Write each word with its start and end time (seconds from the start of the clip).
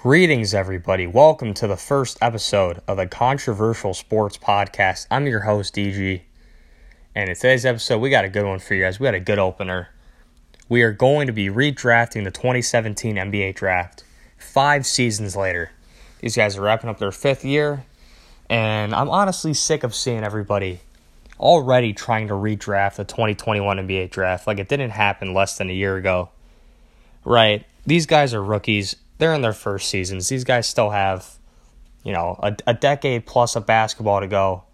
Greetings, 0.00 0.54
everybody. 0.54 1.08
Welcome 1.08 1.54
to 1.54 1.66
the 1.66 1.76
first 1.76 2.18
episode 2.22 2.80
of 2.86 2.98
the 2.98 3.08
Controversial 3.08 3.92
Sports 3.94 4.38
Podcast. 4.38 5.08
I'm 5.10 5.26
your 5.26 5.40
host, 5.40 5.74
DG. 5.74 6.20
And 7.16 7.28
in 7.28 7.34
today's 7.34 7.66
episode, 7.66 7.98
we 7.98 8.08
got 8.08 8.24
a 8.24 8.28
good 8.28 8.46
one 8.46 8.60
for 8.60 8.74
you 8.74 8.84
guys. 8.84 9.00
We 9.00 9.04
got 9.06 9.14
a 9.14 9.18
good 9.18 9.40
opener. 9.40 9.88
We 10.68 10.82
are 10.82 10.92
going 10.92 11.26
to 11.26 11.32
be 11.32 11.48
redrafting 11.48 12.22
the 12.22 12.30
2017 12.30 13.16
NBA 13.16 13.56
draft 13.56 14.04
five 14.36 14.86
seasons 14.86 15.34
later. 15.34 15.72
These 16.20 16.36
guys 16.36 16.56
are 16.56 16.62
wrapping 16.62 16.88
up 16.88 16.98
their 16.98 17.10
fifth 17.10 17.44
year, 17.44 17.84
and 18.48 18.94
I'm 18.94 19.10
honestly 19.10 19.52
sick 19.52 19.82
of 19.82 19.96
seeing 19.96 20.22
everybody 20.22 20.78
already 21.40 21.92
trying 21.92 22.28
to 22.28 22.34
redraft 22.34 22.94
the 22.94 23.04
2021 23.04 23.78
NBA 23.78 24.10
draft 24.10 24.46
like 24.46 24.60
it 24.60 24.68
didn't 24.68 24.90
happen 24.90 25.34
less 25.34 25.58
than 25.58 25.68
a 25.68 25.74
year 25.74 25.96
ago. 25.96 26.28
Right? 27.24 27.66
These 27.84 28.06
guys 28.06 28.32
are 28.32 28.44
rookies 28.44 28.94
they're 29.18 29.34
in 29.34 29.42
their 29.42 29.52
first 29.52 29.88
seasons. 29.88 30.28
These 30.28 30.44
guys 30.44 30.66
still 30.66 30.90
have, 30.90 31.38
you 32.04 32.12
know, 32.12 32.38
a, 32.42 32.56
a 32.66 32.74
decade 32.74 33.26
plus 33.26 33.56
of 33.56 33.66
basketball 33.66 34.20
to 34.20 34.26
go. 34.26 34.64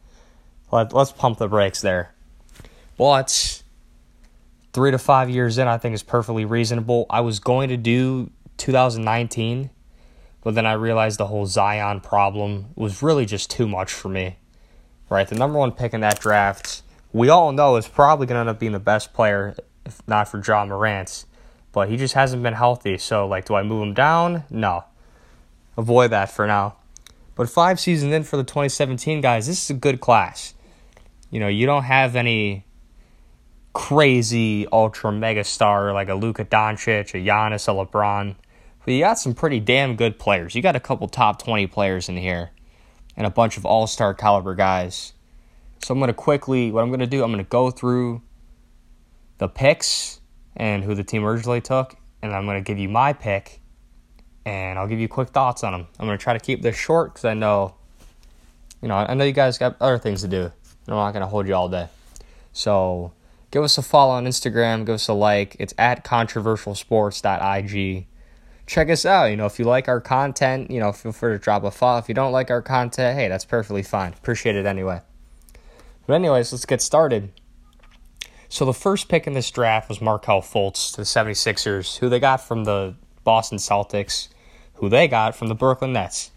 Let, 0.70 0.92
let's 0.92 1.12
pump 1.12 1.38
the 1.38 1.48
brakes 1.48 1.80
there. 1.80 2.14
But 2.96 3.62
three 4.72 4.90
to 4.90 4.98
five 4.98 5.30
years 5.30 5.58
in, 5.58 5.66
I 5.66 5.78
think 5.78 5.94
is 5.94 6.02
perfectly 6.02 6.44
reasonable. 6.44 7.06
I 7.10 7.20
was 7.20 7.40
going 7.40 7.70
to 7.70 7.76
do 7.76 8.30
2019, 8.58 9.70
but 10.42 10.54
then 10.54 10.66
I 10.66 10.74
realized 10.74 11.18
the 11.18 11.26
whole 11.26 11.46
Zion 11.46 12.00
problem 12.00 12.66
was 12.76 13.02
really 13.02 13.26
just 13.26 13.50
too 13.50 13.66
much 13.66 13.92
for 13.92 14.08
me. 14.08 14.36
Right? 15.10 15.28
The 15.28 15.36
number 15.36 15.58
one 15.58 15.72
pick 15.72 15.94
in 15.94 16.00
that 16.00 16.20
draft, 16.20 16.82
we 17.12 17.28
all 17.28 17.52
know 17.52 17.76
is 17.76 17.86
probably 17.88 18.26
going 18.26 18.36
to 18.36 18.40
end 18.40 18.48
up 18.48 18.58
being 18.58 18.72
the 18.72 18.78
best 18.78 19.12
player, 19.12 19.54
if 19.84 20.06
not 20.08 20.28
for 20.28 20.42
Ja 20.44 20.64
Morant 20.64 21.24
but 21.74 21.88
he 21.88 21.96
just 21.96 22.14
hasn't 22.14 22.42
been 22.42 22.54
healthy. 22.54 22.96
So, 22.96 23.26
like, 23.26 23.44
do 23.46 23.56
I 23.56 23.64
move 23.64 23.82
him 23.82 23.94
down? 23.94 24.44
No. 24.48 24.84
Avoid 25.76 26.12
that 26.12 26.30
for 26.30 26.46
now. 26.46 26.76
But 27.34 27.50
five 27.50 27.80
seasons 27.80 28.12
in 28.12 28.22
for 28.22 28.36
the 28.36 28.44
2017 28.44 29.20
guys, 29.20 29.48
this 29.48 29.62
is 29.64 29.70
a 29.70 29.74
good 29.74 30.00
class. 30.00 30.54
You 31.30 31.40
know, 31.40 31.48
you 31.48 31.66
don't 31.66 31.82
have 31.82 32.14
any 32.14 32.64
crazy 33.72 34.68
ultra 34.68 35.10
mega 35.10 35.42
star 35.42 35.92
like 35.92 36.08
a 36.08 36.14
Luka 36.14 36.44
Doncic, 36.44 37.12
a 37.12 37.26
Giannis, 37.26 37.66
a 37.66 37.84
LeBron. 37.84 38.36
But 38.84 38.94
you 38.94 39.00
got 39.00 39.18
some 39.18 39.34
pretty 39.34 39.58
damn 39.58 39.96
good 39.96 40.16
players. 40.16 40.54
You 40.54 40.62
got 40.62 40.76
a 40.76 40.80
couple 40.80 41.08
top 41.08 41.42
20 41.42 41.66
players 41.66 42.08
in 42.08 42.16
here 42.16 42.52
and 43.16 43.26
a 43.26 43.30
bunch 43.30 43.56
of 43.56 43.66
all 43.66 43.88
star 43.88 44.14
caliber 44.14 44.54
guys. 44.54 45.12
So 45.82 45.92
I'm 45.92 45.98
going 45.98 46.08
to 46.08 46.14
quickly, 46.14 46.70
what 46.70 46.82
I'm 46.82 46.88
going 46.88 47.00
to 47.00 47.06
do, 47.06 47.24
I'm 47.24 47.32
going 47.32 47.44
to 47.44 47.50
go 47.50 47.72
through 47.72 48.22
the 49.38 49.48
picks 49.48 50.20
and 50.56 50.84
who 50.84 50.94
the 50.94 51.04
team 51.04 51.24
originally 51.24 51.60
took, 51.60 51.96
and 52.22 52.34
I'm 52.34 52.46
going 52.46 52.62
to 52.62 52.66
give 52.66 52.78
you 52.78 52.88
my 52.88 53.12
pick, 53.12 53.60
and 54.44 54.78
I'll 54.78 54.86
give 54.86 55.00
you 55.00 55.08
quick 55.08 55.30
thoughts 55.30 55.64
on 55.64 55.72
them. 55.72 55.86
I'm 55.98 56.06
going 56.06 56.18
to 56.18 56.22
try 56.22 56.32
to 56.32 56.40
keep 56.40 56.62
this 56.62 56.76
short 56.76 57.14
because 57.14 57.24
I 57.24 57.34
know, 57.34 57.74
you 58.80 58.88
know, 58.88 58.96
I 58.96 59.14
know 59.14 59.24
you 59.24 59.32
guys 59.32 59.58
got 59.58 59.76
other 59.80 59.98
things 59.98 60.22
to 60.22 60.28
do, 60.28 60.42
and 60.42 60.52
I'm 60.88 60.96
not 60.96 61.12
going 61.12 61.22
to 61.22 61.26
hold 61.26 61.46
you 61.46 61.54
all 61.54 61.68
day. 61.68 61.88
So 62.52 63.12
give 63.50 63.62
us 63.62 63.78
a 63.78 63.82
follow 63.82 64.12
on 64.12 64.26
Instagram, 64.26 64.86
give 64.86 64.96
us 64.96 65.08
a 65.08 65.12
like. 65.12 65.56
It's 65.58 65.74
at 65.78 66.04
controversialsports.ig. 66.04 68.06
Check 68.66 68.88
us 68.88 69.04
out. 69.04 69.26
You 69.26 69.36
know, 69.36 69.44
if 69.44 69.58
you 69.58 69.66
like 69.66 69.88
our 69.88 70.00
content, 70.00 70.70
you 70.70 70.80
know, 70.80 70.90
feel 70.92 71.12
free 71.12 71.34
to 71.34 71.38
drop 71.38 71.64
a 71.64 71.70
follow. 71.70 71.98
If 71.98 72.08
you 72.08 72.14
don't 72.14 72.32
like 72.32 72.50
our 72.50 72.62
content, 72.62 73.18
hey, 73.18 73.28
that's 73.28 73.44
perfectly 73.44 73.82
fine. 73.82 74.14
Appreciate 74.14 74.56
it 74.56 74.64
anyway. 74.64 75.02
But 76.06 76.14
anyways, 76.14 76.50
let's 76.52 76.64
get 76.64 76.80
started. 76.80 77.30
So 78.54 78.64
the 78.64 78.72
first 78.72 79.08
pick 79.08 79.26
in 79.26 79.32
this 79.32 79.50
draft 79.50 79.88
was 79.88 80.00
Markelle 80.00 80.40
Fultz 80.40 80.92
to 80.92 80.98
the 80.98 81.02
76ers, 81.02 81.98
who 81.98 82.08
they 82.08 82.20
got 82.20 82.36
from 82.36 82.62
the 82.62 82.94
Boston 83.24 83.58
Celtics, 83.58 84.28
who 84.74 84.88
they 84.88 85.08
got 85.08 85.34
from 85.34 85.48
the 85.48 85.56
Brooklyn 85.56 85.92
Nets. 85.92 86.30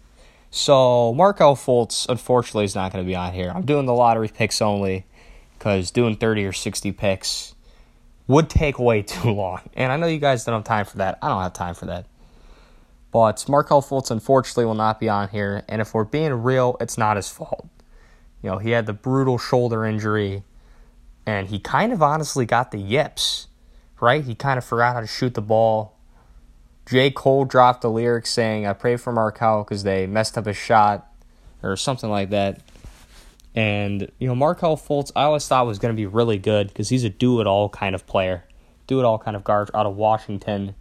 So 0.50 1.14
Markelle 1.14 1.54
Fultz, 1.54 2.08
unfortunately, 2.08 2.64
is 2.64 2.74
not 2.74 2.92
going 2.92 3.04
to 3.04 3.06
be 3.06 3.14
on 3.14 3.32
here. 3.32 3.52
I'm 3.54 3.64
doing 3.64 3.86
the 3.86 3.94
lottery 3.94 4.26
picks 4.26 4.60
only 4.60 5.06
because 5.56 5.92
doing 5.92 6.16
30 6.16 6.44
or 6.44 6.52
60 6.52 6.90
picks 6.90 7.54
would 8.26 8.50
take 8.50 8.80
way 8.80 9.02
too 9.02 9.30
long. 9.30 9.60
And 9.74 9.92
I 9.92 9.96
know 9.96 10.08
you 10.08 10.18
guys 10.18 10.44
don't 10.44 10.56
have 10.56 10.64
time 10.64 10.86
for 10.86 10.96
that. 10.96 11.20
I 11.22 11.28
don't 11.28 11.42
have 11.44 11.52
time 11.52 11.76
for 11.76 11.86
that. 11.86 12.06
But 13.12 13.48
Markelle 13.48 13.80
Fultz, 13.80 14.10
unfortunately, 14.10 14.64
will 14.64 14.74
not 14.74 14.98
be 14.98 15.08
on 15.08 15.28
here. 15.28 15.62
And 15.68 15.80
if 15.80 15.94
we're 15.94 16.02
being 16.02 16.32
real, 16.32 16.78
it's 16.80 16.98
not 16.98 17.14
his 17.14 17.28
fault. 17.28 17.68
You 18.42 18.50
know, 18.50 18.58
he 18.58 18.72
had 18.72 18.86
the 18.86 18.92
brutal 18.92 19.38
shoulder 19.38 19.84
injury 19.84 20.42
and 21.28 21.48
he 21.48 21.58
kind 21.58 21.92
of 21.92 22.02
honestly 22.02 22.46
got 22.46 22.70
the 22.70 22.78
yips, 22.78 23.48
right? 24.00 24.24
He 24.24 24.34
kind 24.34 24.56
of 24.56 24.64
forgot 24.64 24.94
how 24.94 25.02
to 25.02 25.06
shoot 25.06 25.34
the 25.34 25.42
ball. 25.42 25.94
J. 26.86 27.10
Cole 27.10 27.44
dropped 27.44 27.82
the 27.82 27.90
lyrics 27.90 28.30
saying, 28.30 28.66
I 28.66 28.72
pray 28.72 28.96
for 28.96 29.12
Markelle 29.12 29.62
because 29.62 29.82
they 29.82 30.06
messed 30.06 30.38
up 30.38 30.46
a 30.46 30.54
shot, 30.54 31.06
or 31.62 31.76
something 31.76 32.08
like 32.08 32.30
that. 32.30 32.62
And, 33.54 34.10
you 34.18 34.26
know, 34.26 34.34
Markelle 34.34 34.78
Fultz, 34.78 35.12
I 35.14 35.24
always 35.24 35.46
thought 35.46 35.66
was 35.66 35.78
going 35.78 35.94
to 35.94 35.96
be 35.96 36.06
really 36.06 36.38
good 36.38 36.68
because 36.68 36.88
he's 36.88 37.04
a 37.04 37.10
do 37.10 37.42
it 37.42 37.46
all 37.46 37.68
kind 37.68 37.94
of 37.94 38.06
player, 38.06 38.44
do 38.86 38.98
it 38.98 39.04
all 39.04 39.18
kind 39.18 39.36
of 39.36 39.44
guard 39.44 39.70
out 39.74 39.84
of 39.84 39.96
Washington. 39.96 40.76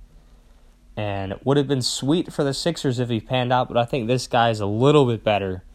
And 0.96 1.38
would 1.44 1.57
have 1.57 1.68
been 1.68 1.81
sweet 1.81 2.31
for 2.31 2.46
the 2.46 2.53
Sixers 2.53 3.00
if 3.00 3.09
he 3.09 3.19
panned 3.19 3.52
out, 3.52 3.68
but 3.68 3.75
I 3.75 3.84
think 3.84 4.07
this 4.07 4.28
guy 4.28 4.50
is 4.50 4.62
a 4.62 4.66
little 4.66 5.06
bit 5.06 5.25
better, 5.25 5.66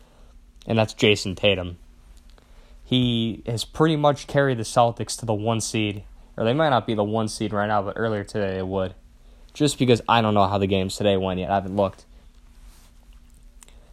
and 0.66 0.78
that's 0.78 0.94
Jayson 0.94 1.37
Tatum 1.37 1.77
he 2.92 3.42
has 3.47 3.64
pretty 3.64 3.97
much 3.97 4.26
carried 4.26 4.58
the 4.58 4.64
Celtics 4.64 5.19
to 5.19 5.25
the 5.25 5.32
one 5.32 5.62
seed, 5.62 6.04
or 6.36 6.44
they 6.44 6.53
might 6.53 6.69
not 6.69 6.86
be 6.86 6.92
the 6.92 7.03
one 7.03 7.26
seed 7.26 7.50
right 7.50 7.66
now, 7.66 7.80
but 7.80 7.94
earlier 7.97 8.22
today 8.22 8.56
they 8.56 8.62
would. 8.62 8.94
Just 9.54 9.78
because 9.78 10.03
I 10.10 10.20
don't 10.20 10.34
know 10.34 10.47
how 10.47 10.58
the 10.58 10.66
games 10.66 10.97
today 10.97 11.16
went 11.16 11.41
yet, 11.41 11.50
I 11.50 11.54
haven't 11.54 11.75
looked. 11.75 12.04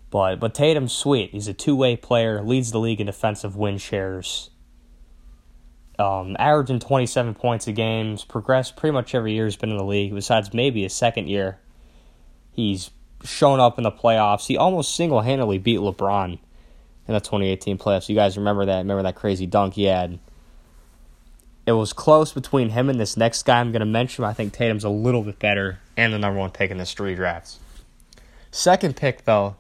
But 0.10 0.42
but 0.42 0.54
Tatum's 0.54 0.92
sweet. 0.92 1.32
He's 1.32 1.48
a 1.48 1.54
two 1.54 1.78
way 1.78 1.96
player, 1.96 2.44
leads 2.44 2.74
the 2.74 2.80
league 2.82 3.00
in 3.00 3.08
defensive 3.08 3.56
win 3.56 3.78
shares. 3.78 4.50
Um, 5.98 6.36
averaging 6.38 6.80
27 6.80 7.36
points 7.36 7.68
a 7.68 7.72
game, 7.72 8.18
progressed 8.28 8.76
pretty 8.76 8.92
much 8.92 9.16
every 9.16 9.32
year 9.32 9.46
he's 9.46 9.56
been 9.56 9.72
in 9.72 9.78
the 9.78 9.86
league, 9.86 10.14
besides 10.14 10.54
maybe 10.54 10.84
his 10.84 10.94
second 10.94 11.30
year. 11.30 11.60
He's 12.52 12.92
shown 13.24 13.62
up 13.62 13.78
in 13.78 13.86
the 13.86 13.94
playoffs. 13.94 14.48
He 14.48 14.58
almost 14.58 14.94
single 14.94 15.22
handedly 15.22 15.58
beat 15.58 15.80
LeBron 15.80 16.40
in 17.10 17.16
the 17.16 17.20
2018 17.20 17.80
playoffs. 17.80 18.08
You 18.08 18.14
guys 18.14 18.38
remember 18.38 18.68
that? 18.68 18.78
Remember 18.78 19.02
that 19.02 19.16
crazy 19.16 19.48
dunk 19.48 19.74
he 19.74 19.86
had? 19.86 20.20
It 21.66 21.72
was 21.72 21.92
close 21.92 22.32
between 22.32 22.70
him 22.70 22.88
and 22.88 23.00
this 23.00 23.18
next 23.18 23.44
guy 23.44 23.60
I'm 23.60 23.72
going 23.72 23.80
to 23.80 23.86
mention. 23.88 24.24
I 24.24 24.34
think 24.34 24.54
Tatum's 24.54 24.84
a 24.84 24.90
little 24.90 25.24
bit 25.24 25.40
better 25.40 25.80
and 25.98 26.14
the 26.14 26.20
number 26.20 26.40
one 26.40 26.52
pick 26.52 26.70
in 26.70 26.78
this 26.78 26.94
three 26.94 27.16
drafts. 27.16 27.58
Second 28.52 28.96
pick, 28.96 29.26
though, 29.26 29.56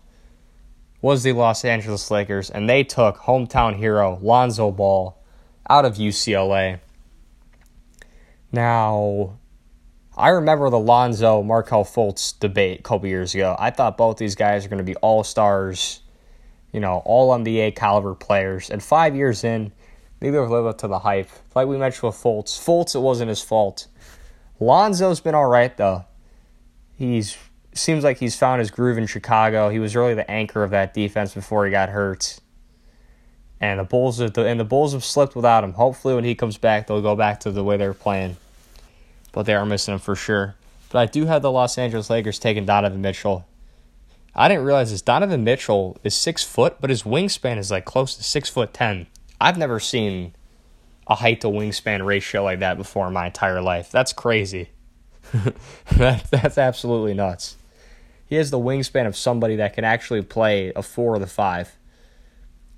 was 1.01 1.23
the 1.23 1.33
Los 1.33 1.65
Angeles 1.65 2.11
Lakers, 2.11 2.51
and 2.51 2.69
they 2.69 2.83
took 2.83 3.17
hometown 3.17 3.75
hero 3.75 4.19
Lonzo 4.21 4.69
Ball 4.69 5.17
out 5.67 5.85
of 5.85 5.95
UCLA. 5.95 6.79
Now, 8.51 9.37
I 10.15 10.29
remember 10.29 10.69
the 10.69 10.79
Lonzo 10.79 11.41
Markelle 11.41 11.83
Fultz 11.83 12.39
debate 12.39 12.81
a 12.81 12.83
couple 12.83 13.07
years 13.07 13.33
ago. 13.33 13.55
I 13.57 13.71
thought 13.71 13.97
both 13.97 14.17
these 14.17 14.35
guys 14.35 14.65
are 14.65 14.69
going 14.69 14.77
to 14.77 14.83
be 14.83 14.95
all 14.97 15.23
stars 15.23 16.01
you 16.71 16.79
know, 16.79 17.01
all 17.05 17.31
NBA 17.37 17.75
caliber 17.75 18.13
players. 18.13 18.69
And 18.69 18.81
five 18.81 19.15
years 19.15 19.43
in, 19.43 19.71
neither 20.21 20.41
have 20.41 20.51
lived 20.51 20.67
up 20.67 20.77
to 20.79 20.87
the 20.87 20.99
hype. 20.99 21.29
Like 21.55 21.67
we 21.67 21.77
mentioned 21.77 22.03
with 22.03 22.15
Fultz, 22.15 22.59
Fultz, 22.59 22.95
it 22.95 22.99
wasn't 22.99 23.29
his 23.29 23.41
fault. 23.41 23.87
Lonzo's 24.59 25.19
been 25.19 25.35
all 25.35 25.47
right 25.47 25.75
though. 25.77 26.05
He's 26.97 27.37
seems 27.73 28.03
like 28.03 28.17
he's 28.17 28.35
found 28.35 28.59
his 28.59 28.71
groove 28.71 28.97
in 28.97 29.07
Chicago. 29.07 29.69
He 29.69 29.79
was 29.79 29.95
really 29.95 30.13
the 30.13 30.29
anchor 30.29 30.63
of 30.63 30.71
that 30.71 30.93
defense 30.93 31.33
before 31.33 31.65
he 31.65 31.71
got 31.71 31.89
hurt. 31.89 32.39
And 33.61 33.79
the 33.79 33.83
Bulls 33.83 34.19
have, 34.19 34.37
and 34.37 34.59
the 34.59 34.65
Bulls 34.65 34.93
have 34.93 35.03
slipped 35.03 35.35
without 35.35 35.63
him. 35.63 35.73
Hopefully, 35.73 36.15
when 36.15 36.23
he 36.23 36.35
comes 36.35 36.57
back, 36.57 36.87
they'll 36.87 37.01
go 37.01 37.15
back 37.15 37.41
to 37.41 37.51
the 37.51 37.63
way 37.63 37.77
they 37.77 37.87
were 37.87 37.93
playing. 37.93 38.37
But 39.31 39.43
they 39.43 39.53
are 39.53 39.65
missing 39.65 39.93
him 39.93 39.99
for 39.99 40.15
sure. 40.15 40.55
But 40.89 40.99
I 40.99 41.05
do 41.05 41.25
have 41.25 41.41
the 41.41 41.51
Los 41.51 41.77
Angeles 41.77 42.09
Lakers 42.09 42.39
taking 42.39 42.65
Donovan 42.65 43.01
Mitchell 43.01 43.45
I 44.35 44.47
didn't 44.47 44.63
realize 44.63 44.91
this. 44.91 45.01
Donovan 45.01 45.43
Mitchell 45.43 45.97
is 46.03 46.15
six 46.15 46.43
foot, 46.43 46.77
but 46.79 46.89
his 46.89 47.03
wingspan 47.03 47.57
is 47.57 47.71
like 47.71 47.85
close 47.85 48.15
to 48.15 48.23
six 48.23 48.49
foot 48.49 48.73
ten. 48.73 49.07
I've 49.41 49.57
never 49.57 49.79
seen 49.79 50.33
a 51.07 51.15
height 51.15 51.41
to 51.41 51.47
wingspan 51.47 52.05
ratio 52.05 52.43
like 52.43 52.59
that 52.59 52.77
before 52.77 53.07
in 53.07 53.13
my 53.13 53.27
entire 53.27 53.61
life. 53.61 53.91
That's 53.91 54.13
crazy. 54.13 54.69
that, 55.97 56.25
that's 56.29 56.57
absolutely 56.57 57.13
nuts. 57.13 57.57
He 58.27 58.35
has 58.35 58.51
the 58.51 58.59
wingspan 58.59 59.07
of 59.07 59.17
somebody 59.17 59.55
that 59.55 59.73
can 59.73 59.83
actually 59.83 60.21
play 60.21 60.71
a 60.75 60.83
four 60.83 61.15
or 61.15 61.19
the 61.19 61.27
five. 61.27 61.75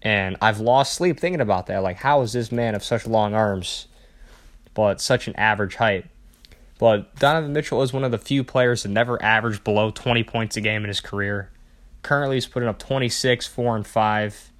And 0.01 0.38
I've 0.42 0.59
lost 0.59 0.94
sleep 0.94 1.19
thinking 1.19 1.42
about 1.42 1.68
that. 1.68 1.83
Like, 1.83 1.98
how 1.98 2.21
is 2.21 2.33
this 2.33 2.51
man 2.51 2.74
of 2.74 2.83
such 2.83 3.06
long 3.06 3.33
arms, 3.33 3.88
but 4.74 5.01
such 5.01 5.27
an 5.27 5.36
average 5.36 5.75
height? 5.75 6.06
But 6.81 7.16
Donovan 7.18 7.54
Mitchell 7.54 7.83
is 7.83 7.94
one 7.94 8.04
of 8.04 8.10
the 8.10 8.18
few 8.18 8.44
players 8.44 8.81
that 8.81 8.89
never 8.89 9.22
averaged 9.22 9.63
below 9.63 9.92
20 9.92 10.24
points 10.24 10.57
a 10.57 10.62
game 10.62 10.83
in 10.83 10.88
his 10.88 11.00
career. 11.00 11.51
Currently, 12.01 12.38
he's 12.38 12.48
putting 12.48 12.68
up 12.68 12.80
26, 12.80 13.45
4, 13.45 13.75
and 13.75 13.86
5 13.86 14.51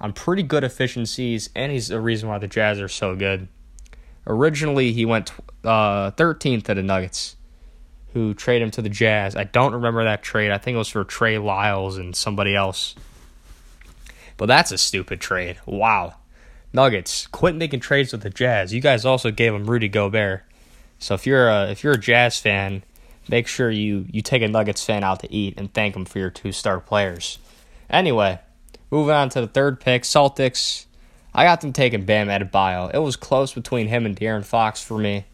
on 0.00 0.14
pretty 0.14 0.42
good 0.42 0.64
efficiencies, 0.64 1.50
and 1.54 1.70
he's 1.70 1.88
the 1.88 2.00
reason 2.00 2.30
why 2.30 2.38
the 2.38 2.48
Jazz 2.48 2.80
are 2.80 2.88
so 2.88 3.14
good. 3.14 3.46
Originally, 4.26 4.92
he 4.92 5.04
went 5.04 5.32
uh, 5.62 6.12
13th 6.12 6.66
at 6.70 6.76
the 6.76 6.82
Nuggets. 6.82 7.36
who 8.14 8.32
traded 8.32 8.62
him 8.62 8.70
to 8.70 8.82
the 8.82 8.88
Jazz. 8.88 9.36
I 9.36 9.44
don't 9.44 9.74
remember 9.74 10.02
that 10.04 10.22
trade. 10.22 10.50
I 10.52 10.56
think 10.56 10.76
it 10.76 10.78
was 10.78 10.88
for 10.88 11.04
Trey 11.04 11.36
Lyles 11.36 11.98
and 11.98 12.16
somebody 12.16 12.56
else. 12.56 12.94
But 14.38 14.46
that's 14.46 14.72
a 14.72 14.78
stupid 14.78 15.20
trade. 15.20 15.58
Wow. 15.66 16.14
Nuggets, 16.72 17.26
quit 17.26 17.54
making 17.54 17.80
trades 17.80 18.12
with 18.12 18.22
the 18.22 18.30
Jazz. 18.30 18.72
You 18.72 18.80
guys 18.80 19.04
also 19.04 19.30
gave 19.30 19.52
him 19.52 19.68
Rudy 19.68 19.88
Gobert. 19.88 20.44
So 21.00 21.14
if 21.14 21.26
you're 21.26 21.48
a 21.48 21.70
if 21.70 21.82
you're 21.82 21.94
a 21.94 21.98
Jazz 21.98 22.38
fan, 22.38 22.84
make 23.28 23.48
sure 23.48 23.70
you 23.70 24.06
you 24.12 24.22
take 24.22 24.42
a 24.42 24.48
Nuggets 24.48 24.84
fan 24.84 25.02
out 25.02 25.20
to 25.20 25.32
eat 25.32 25.54
and 25.56 25.72
thank 25.74 25.94
them 25.94 26.04
for 26.04 26.20
your 26.20 26.30
two 26.30 26.52
star 26.52 26.78
players. 26.78 27.38
Anyway, 27.88 28.38
moving 28.90 29.14
on 29.14 29.30
to 29.30 29.40
the 29.40 29.48
third 29.48 29.80
pick, 29.80 30.02
Celtics. 30.04 30.86
I 31.34 31.44
got 31.44 31.60
them 31.60 31.72
taking 31.72 32.04
Bam 32.04 32.28
Adebayo. 32.28 32.94
It 32.94 32.98
was 32.98 33.16
close 33.16 33.54
between 33.54 33.88
him 33.88 34.04
and 34.04 34.16
De'Aaron 34.16 34.44
Fox 34.44 34.82
for 34.82 34.98
me 34.98 35.24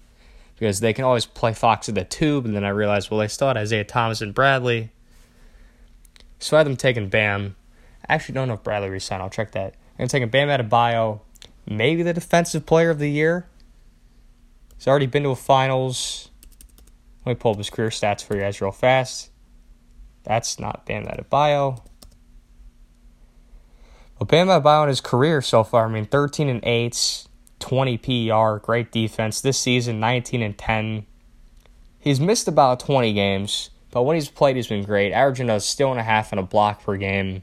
because 0.58 0.80
they 0.80 0.92
can 0.92 1.04
always 1.04 1.26
play 1.26 1.52
Fox 1.52 1.88
at 1.88 1.94
the 1.94 2.04
tube, 2.04 2.46
and 2.46 2.54
then 2.54 2.64
I 2.64 2.70
realized, 2.70 3.10
well, 3.10 3.20
they 3.20 3.28
still 3.28 3.48
had 3.48 3.56
Isaiah 3.56 3.84
Thomas 3.84 4.20
and 4.20 4.34
Bradley. 4.34 4.90
So 6.38 6.56
I 6.56 6.60
had 6.60 6.66
them 6.66 6.76
taking 6.76 7.08
Bam. 7.08 7.56
I 8.08 8.14
actually 8.14 8.34
don't 8.34 8.48
know 8.48 8.54
if 8.54 8.62
Bradley 8.62 8.88
resigned. 8.88 9.22
I'll 9.22 9.30
check 9.30 9.52
that. 9.52 9.74
I'm 9.98 10.08
taking 10.08 10.28
Bam 10.28 10.48
Adebayo, 10.48 11.20
maybe 11.66 12.02
the 12.02 12.12
defensive 12.12 12.66
player 12.66 12.90
of 12.90 12.98
the 12.98 13.10
year. 13.10 13.46
He's 14.76 14.86
already 14.86 15.06
been 15.06 15.22
to 15.24 15.30
a 15.30 15.36
finals. 15.36 16.30
Let 17.24 17.32
me 17.32 17.34
pull 17.36 17.52
up 17.52 17.58
his 17.58 17.70
career 17.70 17.88
stats 17.88 18.24
for 18.24 18.34
you 18.34 18.42
guys 18.42 18.60
real 18.60 18.72
fast. 18.72 19.30
That's 20.22 20.58
not 20.58 20.86
Bam 20.86 21.04
Adebayo. 21.06 21.82
But 24.18 24.28
Bam 24.28 24.48
Adebayo 24.48 24.84
in 24.84 24.88
his 24.88 25.00
career 25.00 25.42
so 25.42 25.64
far, 25.64 25.86
I 25.86 25.88
mean, 25.88 26.06
13 26.06 26.48
and 26.48 26.60
8, 26.64 27.26
20 27.58 27.98
PER, 27.98 28.58
great 28.62 28.92
defense. 28.92 29.40
This 29.40 29.58
season, 29.58 30.00
19 30.00 30.42
and 30.42 30.56
10. 30.56 31.06
He's 31.98 32.20
missed 32.20 32.48
about 32.48 32.80
20 32.80 33.12
games, 33.12 33.70
but 33.90 34.02
when 34.02 34.14
he's 34.14 34.28
played, 34.28 34.56
he's 34.56 34.68
been 34.68 34.84
great. 34.84 35.12
Averaging 35.12 35.50
a 35.50 35.58
steal 35.60 35.90
and 35.90 36.00
a 36.00 36.04
half 36.04 36.32
and 36.32 36.38
a 36.38 36.42
block 36.42 36.84
per 36.84 36.96
game. 36.96 37.42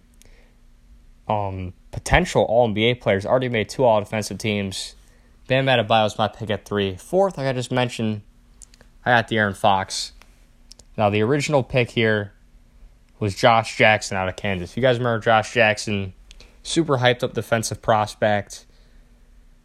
Um, 1.27 1.73
potential 1.91 2.43
All 2.43 2.69
NBA 2.69 3.01
players 3.01 3.25
already 3.25 3.49
made 3.49 3.69
two 3.69 3.83
All 3.83 3.99
Defensive 3.99 4.37
teams. 4.37 4.95
Bam 5.47 5.65
Adebayo 5.65 6.05
is 6.05 6.17
my 6.17 6.27
pick 6.27 6.49
at 6.49 6.65
three. 6.65 6.95
Fourth, 6.95 7.37
like 7.37 7.47
I 7.47 7.53
just 7.53 7.71
mentioned, 7.71 8.21
I 9.05 9.11
got 9.11 9.27
De'Aaron 9.27 9.55
Fox. 9.55 10.13
Now 10.97 11.09
the 11.09 11.21
original 11.21 11.63
pick 11.63 11.91
here 11.91 12.33
was 13.19 13.35
Josh 13.35 13.77
Jackson 13.77 14.15
out 14.15 14.29
of 14.29 14.35
Kansas. 14.35 14.75
You 14.77 14.81
guys 14.81 14.97
remember 14.97 15.19
Josh 15.19 15.53
Jackson? 15.53 16.13
Super 16.61 16.97
hyped 16.97 17.23
up 17.23 17.33
defensive 17.33 17.81
prospect. 17.81 18.65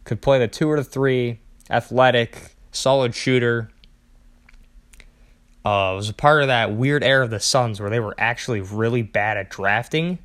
Could 0.03 0.21
play 0.21 0.39
the 0.39 0.47
two 0.47 0.69
or 0.69 0.77
the 0.77 0.83
three. 0.83 1.39
Athletic, 1.69 2.55
solid 2.71 3.15
shooter. 3.15 3.71
Uh, 5.63 5.93
was 5.95 6.09
a 6.09 6.13
part 6.13 6.41
of 6.41 6.47
that 6.47 6.73
weird 6.73 7.03
era 7.03 7.23
of 7.23 7.29
the 7.29 7.39
Suns 7.39 7.79
where 7.79 7.89
they 7.89 7.99
were 7.99 8.15
actually 8.17 8.59
really 8.61 9.01
bad 9.01 9.37
at 9.37 9.49
drafting, 9.49 10.17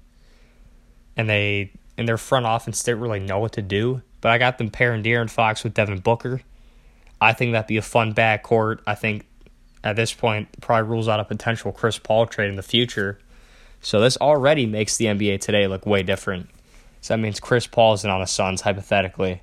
and 1.17 1.29
they 1.29 1.73
in 1.99 2.07
their 2.07 2.17
front 2.17 2.47
office 2.47 2.83
didn't 2.83 3.01
really 3.01 3.21
know 3.21 3.39
what 3.39 3.53
to 3.53 3.63
do. 3.63 4.01
But 4.25 4.33
I 4.33 4.39
got 4.39 4.57
them 4.57 4.71
pairing 4.71 5.03
De'Aaron 5.03 5.29
Fox 5.29 5.63
with 5.65 5.75
Devin 5.75 5.99
Booker. 5.99 6.41
I 7.21 7.35
think 7.35 7.53
that'd 7.53 7.67
be 7.67 7.77
a 7.77 7.83
fun 7.83 8.15
backcourt. 8.15 8.79
I 8.87 8.95
think 8.95 9.27
at 9.85 9.97
this 9.97 10.15
point 10.15 10.49
probably 10.63 10.89
rules 10.89 11.09
out 11.09 11.21
a 11.21 11.25
potential 11.27 11.73
Chris 11.73 11.99
Paul 11.99 12.25
trade 12.25 12.49
in 12.49 12.57
the 12.57 12.63
future. 12.63 13.19
So 13.83 14.01
this 14.01 14.17
already 14.17 14.65
makes 14.65 14.97
the 14.97 15.05
NBA 15.05 15.43
today 15.43 15.67
look 15.67 15.85
way 15.85 16.03
different. 16.03 16.49
So 17.03 17.13
that 17.13 17.19
means 17.19 17.39
Chris 17.39 17.67
Paul 17.67 17.93
isn't 17.93 18.11
on 18.11 18.21
the 18.21 18.27
Suns, 18.27 18.63
hypothetically. 18.63 19.43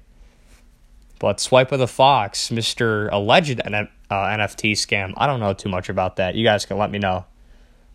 But 1.20 1.38
Swipa 1.38 1.78
the 1.78 1.88
Fox, 1.88 2.50
Mr. 2.50 3.08
Alleged 3.12 3.62
uh, 3.62 3.86
NFT 4.10 4.72
scam. 4.72 5.14
I 5.16 5.28
don't 5.28 5.40
know 5.40 5.54
too 5.54 5.70
much 5.70 5.90
about 5.90 6.16
that. 6.16 6.34
You 6.34 6.44
guys 6.44 6.66
can 6.66 6.80
let 6.80 6.90
me 6.90 6.98
know. 6.98 7.26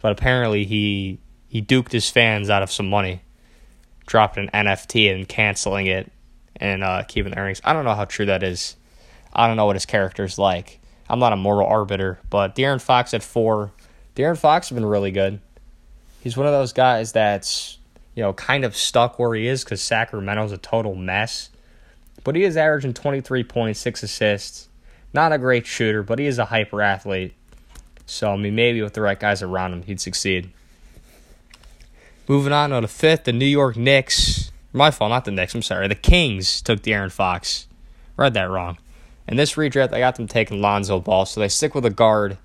But 0.01 0.13
apparently 0.13 0.65
he 0.65 1.19
he 1.49 1.61
duked 1.61 1.91
his 1.91 2.09
fans 2.09 2.49
out 2.49 2.63
of 2.63 2.71
some 2.71 2.89
money, 2.89 3.23
dropping 4.07 4.51
an 4.53 4.67
NFT 4.67 5.13
and 5.13 5.29
canceling 5.29 5.87
it 5.87 6.13
and 6.57 6.83
uh, 6.83 7.03
keeping 7.07 7.33
the 7.33 7.39
earnings. 7.39 7.61
I 7.65 7.73
don't 7.73 7.85
know 7.85 7.95
how 7.95 8.05
true 8.05 8.27
that 8.27 8.43
is. 8.43 8.77
I 9.33 9.47
don't 9.47 9.57
know 9.57 9.67
what 9.67 9.77
his 9.77 9.87
character's 9.87 10.39
like. 10.39 10.81
I'm 11.09 11.19
not 11.19 11.33
a 11.33 11.37
moral 11.37 11.69
arbiter, 11.69 12.19
but 12.31 12.55
De'Aaron 12.55 12.81
Fox 12.81 13.15
at 13.15 13.23
four. 13.23 13.73
De'Aaron 14.15 14.39
Fox 14.39 14.69
has 14.69 14.75
been 14.75 14.87
really 14.87 15.13
good. 15.13 15.41
He's 16.23 16.37
one 16.37 16.47
of 16.47 16.53
those 16.53 16.73
guys 16.73 17.13
that's 17.13 17.79
you 18.17 18.23
know, 18.23 18.33
kind 18.33 18.65
of 18.65 18.75
stuck 18.75 19.19
where 19.19 19.35
he 19.35 19.47
is 19.47 19.63
because 19.63 19.81
Sacramento's 19.81 20.51
a 20.51 20.59
total 20.59 20.97
mess. 20.97 21.51
But 22.25 22.35
he 22.35 22.43
is 22.43 22.57
averaging 22.57 22.95
23 22.95 23.45
points, 23.45 23.79
six 23.79 24.03
assists. 24.03 24.69
Not 25.13 25.33
a 25.33 25.39
great 25.39 25.67
shooter, 25.67 26.03
but 26.03 26.19
he 26.19 26.27
is 26.27 26.39
a 26.39 26.47
hyper 26.47 26.83
athlete. 26.83 27.35
So, 28.07 28.33
I 28.33 28.37
mean, 28.37 28.55
maybe 28.55 28.83
with 28.83 28.95
the 28.95 29.03
right 29.03 29.21
guys 29.21 29.43
around 29.43 29.75
him, 29.75 29.83
he'd 29.83 30.01
succeed. 30.01 30.51
Moving 32.27 32.53
on 32.53 32.71
to 32.71 32.81
the 32.81 32.89
fifth, 32.89 33.25
the 33.25 33.33
New 33.33 33.47
York 33.47 33.77
Knicks. 33.77 34.51
My 34.77 34.91
fault, 34.91 35.11
not 35.11 35.25
the 35.25 35.31
Knicks, 35.31 35.55
I'm 35.55 35.63
sorry. 35.63 35.89
The 35.89 35.95
Kings 35.95 36.61
took 36.63 36.83
De'Aaron 36.83 37.11
Fox. 37.11 37.67
Read 38.17 38.35
that 38.35 38.51
wrong. 38.51 38.79
In 39.27 39.37
this 39.37 39.55
redraft, 39.55 39.93
I 39.93 39.99
got 39.99 40.17
them 40.17 40.29
taking 40.29 40.61
Lonzo 40.61 41.01
Ball, 41.01 41.27
so 41.27 41.41
they 41.41 41.49
stick 41.49 41.75
with 41.75 41.85
a 41.85 41.91
guard. 41.91 42.39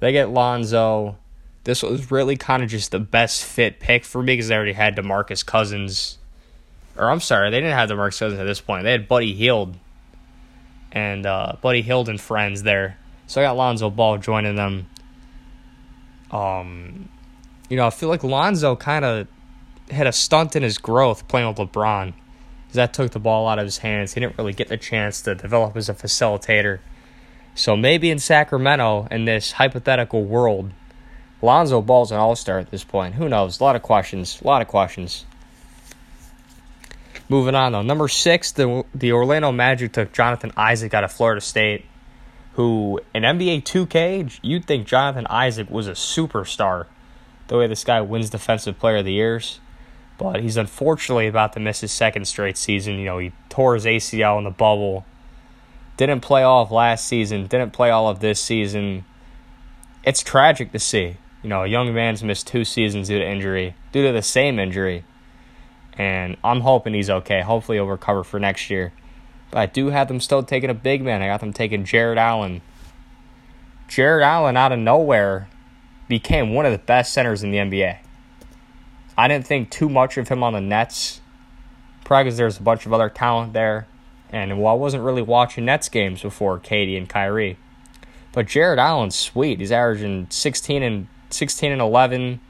They 0.00 0.12
get 0.12 0.30
Lonzo 0.30 1.16
this 1.64 1.82
was 1.82 2.10
really 2.10 2.36
kind 2.36 2.62
of 2.62 2.68
just 2.68 2.90
the 2.90 3.00
best 3.00 3.42
fit 3.42 3.80
pick 3.80 4.04
for 4.04 4.22
me 4.22 4.34
because 4.34 4.48
they 4.48 4.54
already 4.54 4.74
had 4.74 4.96
DeMarcus 4.96 5.44
Cousins. 5.44 6.18
Or 6.96 7.10
I'm 7.10 7.20
sorry, 7.20 7.50
they 7.50 7.58
didn't 7.58 7.72
have 7.72 7.88
DeMarcus 7.88 8.18
Cousins 8.18 8.38
at 8.38 8.44
this 8.44 8.60
point. 8.60 8.84
They 8.84 8.92
had 8.92 9.08
Buddy 9.08 9.32
Hield 9.32 9.76
and 10.92 11.26
uh, 11.26 11.54
Buddy 11.60 11.82
Hield 11.82 12.08
and 12.08 12.20
friends 12.20 12.62
there. 12.62 12.98
So 13.26 13.40
I 13.40 13.44
got 13.44 13.56
Lonzo 13.56 13.88
Ball 13.90 14.18
joining 14.18 14.56
them. 14.56 14.86
Um, 16.30 17.08
you 17.70 17.78
know, 17.78 17.86
I 17.86 17.90
feel 17.90 18.10
like 18.10 18.22
Lonzo 18.22 18.76
kind 18.76 19.04
of 19.04 19.26
had 19.90 20.06
a 20.06 20.12
stunt 20.12 20.56
in 20.56 20.62
his 20.62 20.78
growth 20.78 21.28
playing 21.28 21.48
with 21.48 21.56
LeBron. 21.56 22.14
That 22.72 22.92
took 22.92 23.12
the 23.12 23.20
ball 23.20 23.46
out 23.46 23.60
of 23.60 23.64
his 23.64 23.78
hands. 23.78 24.14
He 24.14 24.20
didn't 24.20 24.36
really 24.36 24.52
get 24.52 24.68
the 24.68 24.76
chance 24.76 25.22
to 25.22 25.34
develop 25.36 25.76
as 25.76 25.88
a 25.88 25.94
facilitator. 25.94 26.80
So 27.54 27.76
maybe 27.76 28.10
in 28.10 28.18
Sacramento, 28.18 29.06
in 29.12 29.26
this 29.26 29.52
hypothetical 29.52 30.24
world, 30.24 30.72
Lonzo 31.40 31.80
Ball's 31.80 32.10
an 32.10 32.18
all 32.18 32.34
star 32.34 32.58
at 32.58 32.70
this 32.70 32.82
point. 32.82 33.14
Who 33.14 33.28
knows? 33.28 33.60
A 33.60 33.64
lot 33.64 33.76
of 33.76 33.82
questions. 33.82 34.40
A 34.42 34.46
lot 34.46 34.60
of 34.60 34.66
questions. 34.66 35.24
Moving 37.28 37.54
on 37.54 37.72
though. 37.72 37.82
Number 37.82 38.08
six, 38.08 38.50
the 38.52 38.84
the 38.94 39.12
Orlando 39.12 39.52
Magic 39.52 39.92
took 39.92 40.12
Jonathan 40.12 40.52
Isaac 40.56 40.94
out 40.94 41.04
of 41.04 41.12
Florida 41.12 41.40
State, 41.40 41.84
who 42.54 43.00
in 43.14 43.22
NBA 43.22 43.62
2K, 43.62 44.40
you'd 44.42 44.66
think 44.66 44.86
Jonathan 44.86 45.26
Isaac 45.28 45.70
was 45.70 45.86
a 45.86 45.92
superstar. 45.92 46.86
The 47.48 47.58
way 47.58 47.66
this 47.66 47.84
guy 47.84 48.00
wins 48.00 48.30
Defensive 48.30 48.78
Player 48.78 48.96
of 48.96 49.04
the 49.04 49.12
Years. 49.12 49.60
But 50.16 50.40
he's 50.40 50.56
unfortunately 50.56 51.26
about 51.26 51.52
to 51.54 51.60
miss 51.60 51.80
his 51.80 51.92
second 51.92 52.26
straight 52.26 52.56
season. 52.56 52.98
You 52.98 53.04
know, 53.04 53.18
he 53.18 53.32
tore 53.48 53.74
his 53.74 53.84
ACL 53.84 54.38
in 54.38 54.44
the 54.44 54.50
bubble. 54.50 55.04
Didn't 55.96 56.20
play 56.20 56.42
all 56.42 56.62
of 56.62 56.72
last 56.72 57.06
season, 57.06 57.46
didn't 57.46 57.72
play 57.72 57.90
all 57.90 58.08
of 58.08 58.20
this 58.20 58.40
season. 58.40 59.04
It's 60.02 60.22
tragic 60.22 60.72
to 60.72 60.78
see. 60.78 61.16
You 61.42 61.48
know, 61.48 61.62
a 61.62 61.66
young 61.66 61.92
man's 61.94 62.24
missed 62.24 62.46
two 62.46 62.64
seasons 62.64 63.08
due 63.08 63.18
to 63.18 63.24
injury, 63.24 63.74
due 63.92 64.06
to 64.06 64.12
the 64.12 64.22
same 64.22 64.58
injury. 64.58 65.04
And 65.96 66.36
I'm 66.42 66.62
hoping 66.62 66.94
he's 66.94 67.10
okay. 67.10 67.42
Hopefully 67.42 67.78
he'll 67.78 67.86
recover 67.86 68.24
for 68.24 68.40
next 68.40 68.70
year. 68.70 68.92
But 69.50 69.58
I 69.60 69.66
do 69.66 69.88
have 69.88 70.08
them 70.08 70.20
still 70.20 70.42
taking 70.42 70.70
a 70.70 70.74
big 70.74 71.02
man. 71.02 71.22
I 71.22 71.26
got 71.26 71.40
them 71.40 71.52
taking 71.52 71.84
Jarrett 71.84 72.18
Allen. 72.18 72.60
Jarrett 73.86 74.24
Allen 74.24 74.56
out 74.56 74.72
of 74.72 74.78
nowhere 74.78 75.48
became 76.08 76.54
one 76.54 76.66
of 76.66 76.72
the 76.72 76.78
best 76.78 77.12
centers 77.12 77.42
in 77.42 77.50
the 77.50 77.58
NBA. 77.58 77.98
I 79.16 79.28
didn't 79.28 79.46
think 79.46 79.70
too 79.70 79.88
much 79.88 80.16
of 80.16 80.28
him 80.28 80.42
on 80.42 80.52
the 80.52 80.60
Nets, 80.60 81.20
probably 82.04 82.24
because 82.24 82.36
there's 82.36 82.58
a 82.58 82.62
bunch 82.62 82.86
of 82.86 82.92
other 82.92 83.08
talent 83.08 83.52
there. 83.52 83.86
And 84.30 84.60
well, 84.60 84.72
I 84.72 84.76
wasn't 84.76 85.04
really 85.04 85.22
watching 85.22 85.64
Nets 85.64 85.88
games 85.88 86.22
before 86.22 86.58
KD 86.58 86.98
and 86.98 87.08
Kyrie. 87.08 87.56
But 88.32 88.46
Jarrett 88.46 88.80
Allen's 88.80 89.14
sweet. 89.14 89.60
He's 89.60 89.70
averaging 89.70 90.26
16 90.30 90.82
and 90.82 91.06
16 91.30 91.70
and 91.70 91.80
11, 91.80 92.40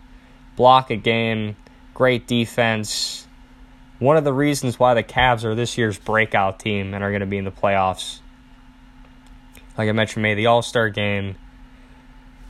block 0.57 0.91
a 0.91 0.97
game, 0.97 1.57
great 1.93 2.27
defense. 2.27 3.27
One 3.99 4.17
of 4.17 4.25
the 4.25 4.33
reasons 4.33 4.79
why 4.79 4.95
the 4.95 5.03
Cavs 5.03 5.45
are 5.45 5.55
this 5.55 5.77
year's 5.77 5.99
breakout 5.99 6.59
team 6.59 6.95
and 6.95 7.05
are 7.05 7.11
going 7.11 7.21
to 7.21 7.27
be 7.27 7.39
in 7.39 7.45
the 7.45 7.51
playoffs. 7.51 8.21
Like 9.77 9.89
I 9.89 9.93
mentioned, 9.93 10.23
made 10.23 10.35
the 10.37 10.47
All 10.47 10.63
Star 10.63 10.89
game, 10.89 11.37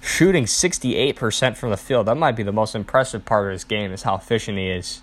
shooting 0.05 0.45
68% 0.45 1.57
from 1.57 1.71
the 1.71 1.77
field. 1.77 2.07
That 2.07 2.17
might 2.17 2.37
be 2.37 2.43
the 2.43 2.53
most 2.53 2.75
impressive 2.75 3.25
part 3.25 3.47
of 3.47 3.55
this 3.55 3.65
game 3.65 3.91
is 3.91 4.03
how 4.03 4.17
efficient 4.17 4.59
he 4.59 4.69
is. 4.69 5.01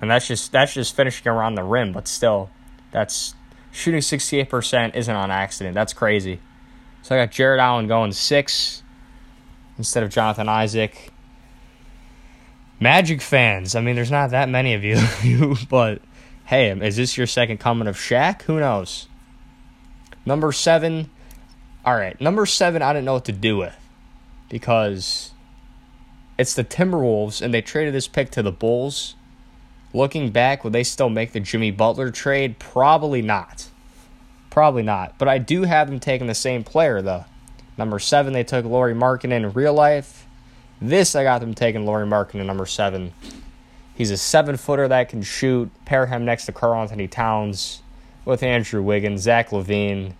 And 0.00 0.10
that's 0.10 0.28
just 0.28 0.52
that's 0.52 0.72
just 0.72 0.94
finishing 0.94 1.28
around 1.28 1.56
the 1.56 1.64
rim, 1.64 1.92
but 1.92 2.08
still, 2.08 2.50
that's 2.92 3.34
shooting 3.72 4.00
68% 4.00 4.94
isn't 4.94 5.14
on 5.14 5.30
accident. 5.30 5.74
That's 5.74 5.92
crazy. 5.92 6.40
So 7.02 7.14
I 7.14 7.18
got 7.24 7.32
Jarrett 7.32 7.60
Allen 7.60 7.88
going 7.88 8.12
six, 8.12 8.82
instead 9.76 10.02
of 10.02 10.10
Jonathan 10.10 10.48
Isaac. 10.48 11.12
Magic 12.78 13.20
fans, 13.20 13.74
I 13.74 13.82
mean, 13.82 13.94
there's 13.94 14.10
not 14.10 14.30
that 14.30 14.48
many 14.48 14.72
of 14.72 14.84
you, 14.84 15.56
but 15.68 16.00
hey, 16.44 16.70
is 16.70 16.96
this 16.96 17.18
your 17.18 17.26
second 17.26 17.58
coming 17.58 17.88
of 17.88 17.96
Shaq? 17.96 18.42
Who 18.42 18.58
knows? 18.58 19.06
Number 20.24 20.52
seven, 20.52 21.10
All 21.84 21.94
right, 21.94 22.18
number 22.20 22.46
seven, 22.46 22.80
I 22.80 22.94
didn't 22.94 23.04
know 23.04 23.14
what 23.14 23.26
to 23.26 23.32
do 23.32 23.58
with 23.58 23.79
because 24.50 25.30
it's 26.36 26.54
the 26.54 26.64
Timberwolves, 26.64 27.40
and 27.40 27.54
they 27.54 27.62
traded 27.62 27.94
this 27.94 28.08
pick 28.08 28.30
to 28.32 28.42
the 28.42 28.52
Bulls. 28.52 29.14
Looking 29.94 30.30
back, 30.30 30.62
would 30.62 30.74
they 30.74 30.84
still 30.84 31.08
make 31.08 31.32
the 31.32 31.40
Jimmy 31.40 31.70
Butler 31.70 32.10
trade? 32.10 32.58
Probably 32.58 33.22
not. 33.22 33.68
Probably 34.50 34.82
not. 34.82 35.16
But 35.16 35.28
I 35.28 35.38
do 35.38 35.62
have 35.62 35.88
them 35.88 36.00
taking 36.00 36.26
the 36.26 36.34
same 36.34 36.64
player, 36.64 37.00
though. 37.00 37.24
Number 37.78 37.98
seven, 37.98 38.32
they 38.32 38.44
took 38.44 38.64
Lauri 38.64 38.94
Markkanen 38.94 39.32
in 39.32 39.52
real 39.52 39.72
life. 39.72 40.26
This, 40.80 41.14
I 41.14 41.22
got 41.22 41.40
them 41.40 41.54
taking 41.54 41.86
Lauri 41.86 42.06
Markkanen 42.06 42.40
in 42.40 42.46
number 42.46 42.66
seven. 42.66 43.12
He's 43.94 44.10
a 44.10 44.16
seven 44.16 44.56
footer 44.56 44.88
that 44.88 45.08
can 45.08 45.22
shoot. 45.22 45.70
Pair 45.84 46.06
him 46.06 46.24
next 46.24 46.46
to 46.46 46.52
Karl-Anthony 46.52 47.06
Towns 47.06 47.82
with 48.24 48.42
Andrew 48.42 48.82
Wiggins, 48.82 49.22
Zach 49.22 49.50
LaVine, 49.50 50.14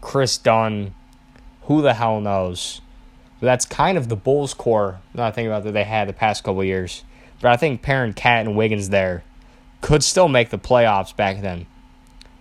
Kris 0.00 0.36
Dunn. 0.36 0.94
Who 1.62 1.80
the 1.82 1.94
hell 1.94 2.20
knows? 2.20 2.80
But 3.40 3.46
that's 3.46 3.64
kind 3.64 3.96
of 3.96 4.08
the 4.08 4.16
Bulls 4.16 4.54
core. 4.54 5.00
Now 5.14 5.24
I 5.24 5.30
think 5.30 5.46
about 5.46 5.64
that 5.64 5.72
they 5.72 5.84
had 5.84 6.08
the 6.08 6.12
past 6.12 6.42
couple 6.44 6.64
years. 6.64 7.04
But 7.40 7.52
I 7.52 7.56
think 7.56 7.82
pairing 7.82 8.14
KAT 8.14 8.46
and 8.46 8.56
Wiggins 8.56 8.88
there 8.88 9.22
could 9.80 10.02
still 10.02 10.28
make 10.28 10.50
the 10.50 10.58
playoffs 10.58 11.14
back 11.14 11.40
then. 11.40 11.66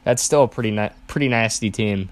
That's 0.04 0.24
still 0.24 0.44
a 0.44 0.48
pretty 0.48 0.72
na- 0.72 0.90
pretty 1.08 1.28
nasty 1.28 1.70
team. 1.70 2.10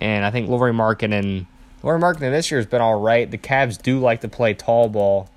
And 0.00 0.24
I 0.24 0.30
think 0.30 0.48
Lauri 0.48 0.72
Markkanen 0.72 1.46
Lauri 1.82 2.00
Markkanen 2.00 2.32
this 2.32 2.50
year 2.50 2.58
has 2.58 2.66
been 2.66 2.80
all 2.80 3.00
right. 3.00 3.30
The 3.30 3.38
Cavs 3.38 3.80
do 3.80 4.00
like 4.00 4.20
to 4.22 4.28
play 4.28 4.54
tall 4.54 4.88
ball. 4.88 5.28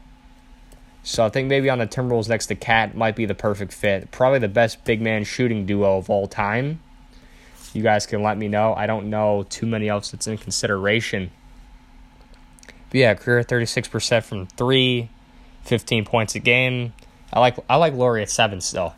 So 1.04 1.25
I 1.25 1.30
think 1.30 1.48
maybe 1.48 1.70
on 1.70 1.80
the 1.80 1.88
Timberwolves 1.88 2.30
next 2.30 2.48
to 2.48 2.56
KAT 2.56 2.96
might 2.96 3.16
be 3.16 3.25
the 3.25 3.36
perfect 3.36 3.74
fit. 3.74 4.12
Probably 4.12 4.40
the 4.40 4.48
best 4.48 4.84
big 4.86 5.01
man 5.01 5.24
shooting 5.24 5.66
duo 5.66 5.98
of 5.98 6.10
all 6.10 6.28
time. 6.28 6.82
You 7.74 7.82
guys 7.82 8.06
can 8.06 8.22
let 8.22 8.38
me 8.38 8.48
know. 8.48 8.74
I 8.75 8.86
don't 8.86 9.10
know 9.10 9.44
too 9.50 9.66
many 9.66 9.88
else 9.88 10.12
that's 10.12 10.28
in 10.28 10.38
consideration. 10.38 11.32
But 12.91 12.98
yeah, 13.00 13.13
career 13.15 13.43
36% 13.43 14.24
from 14.24 14.48
three, 14.48 15.10
15 15.63 16.05
points 16.05 16.36
a 16.36 16.39
game. 16.39 16.93
I 17.33 17.39
like 17.39 17.57
I 17.69 17.77
like 17.77 17.93
Lauri 17.93 18.21
at 18.21 18.29
seven 18.29 18.60
still. 18.60 18.93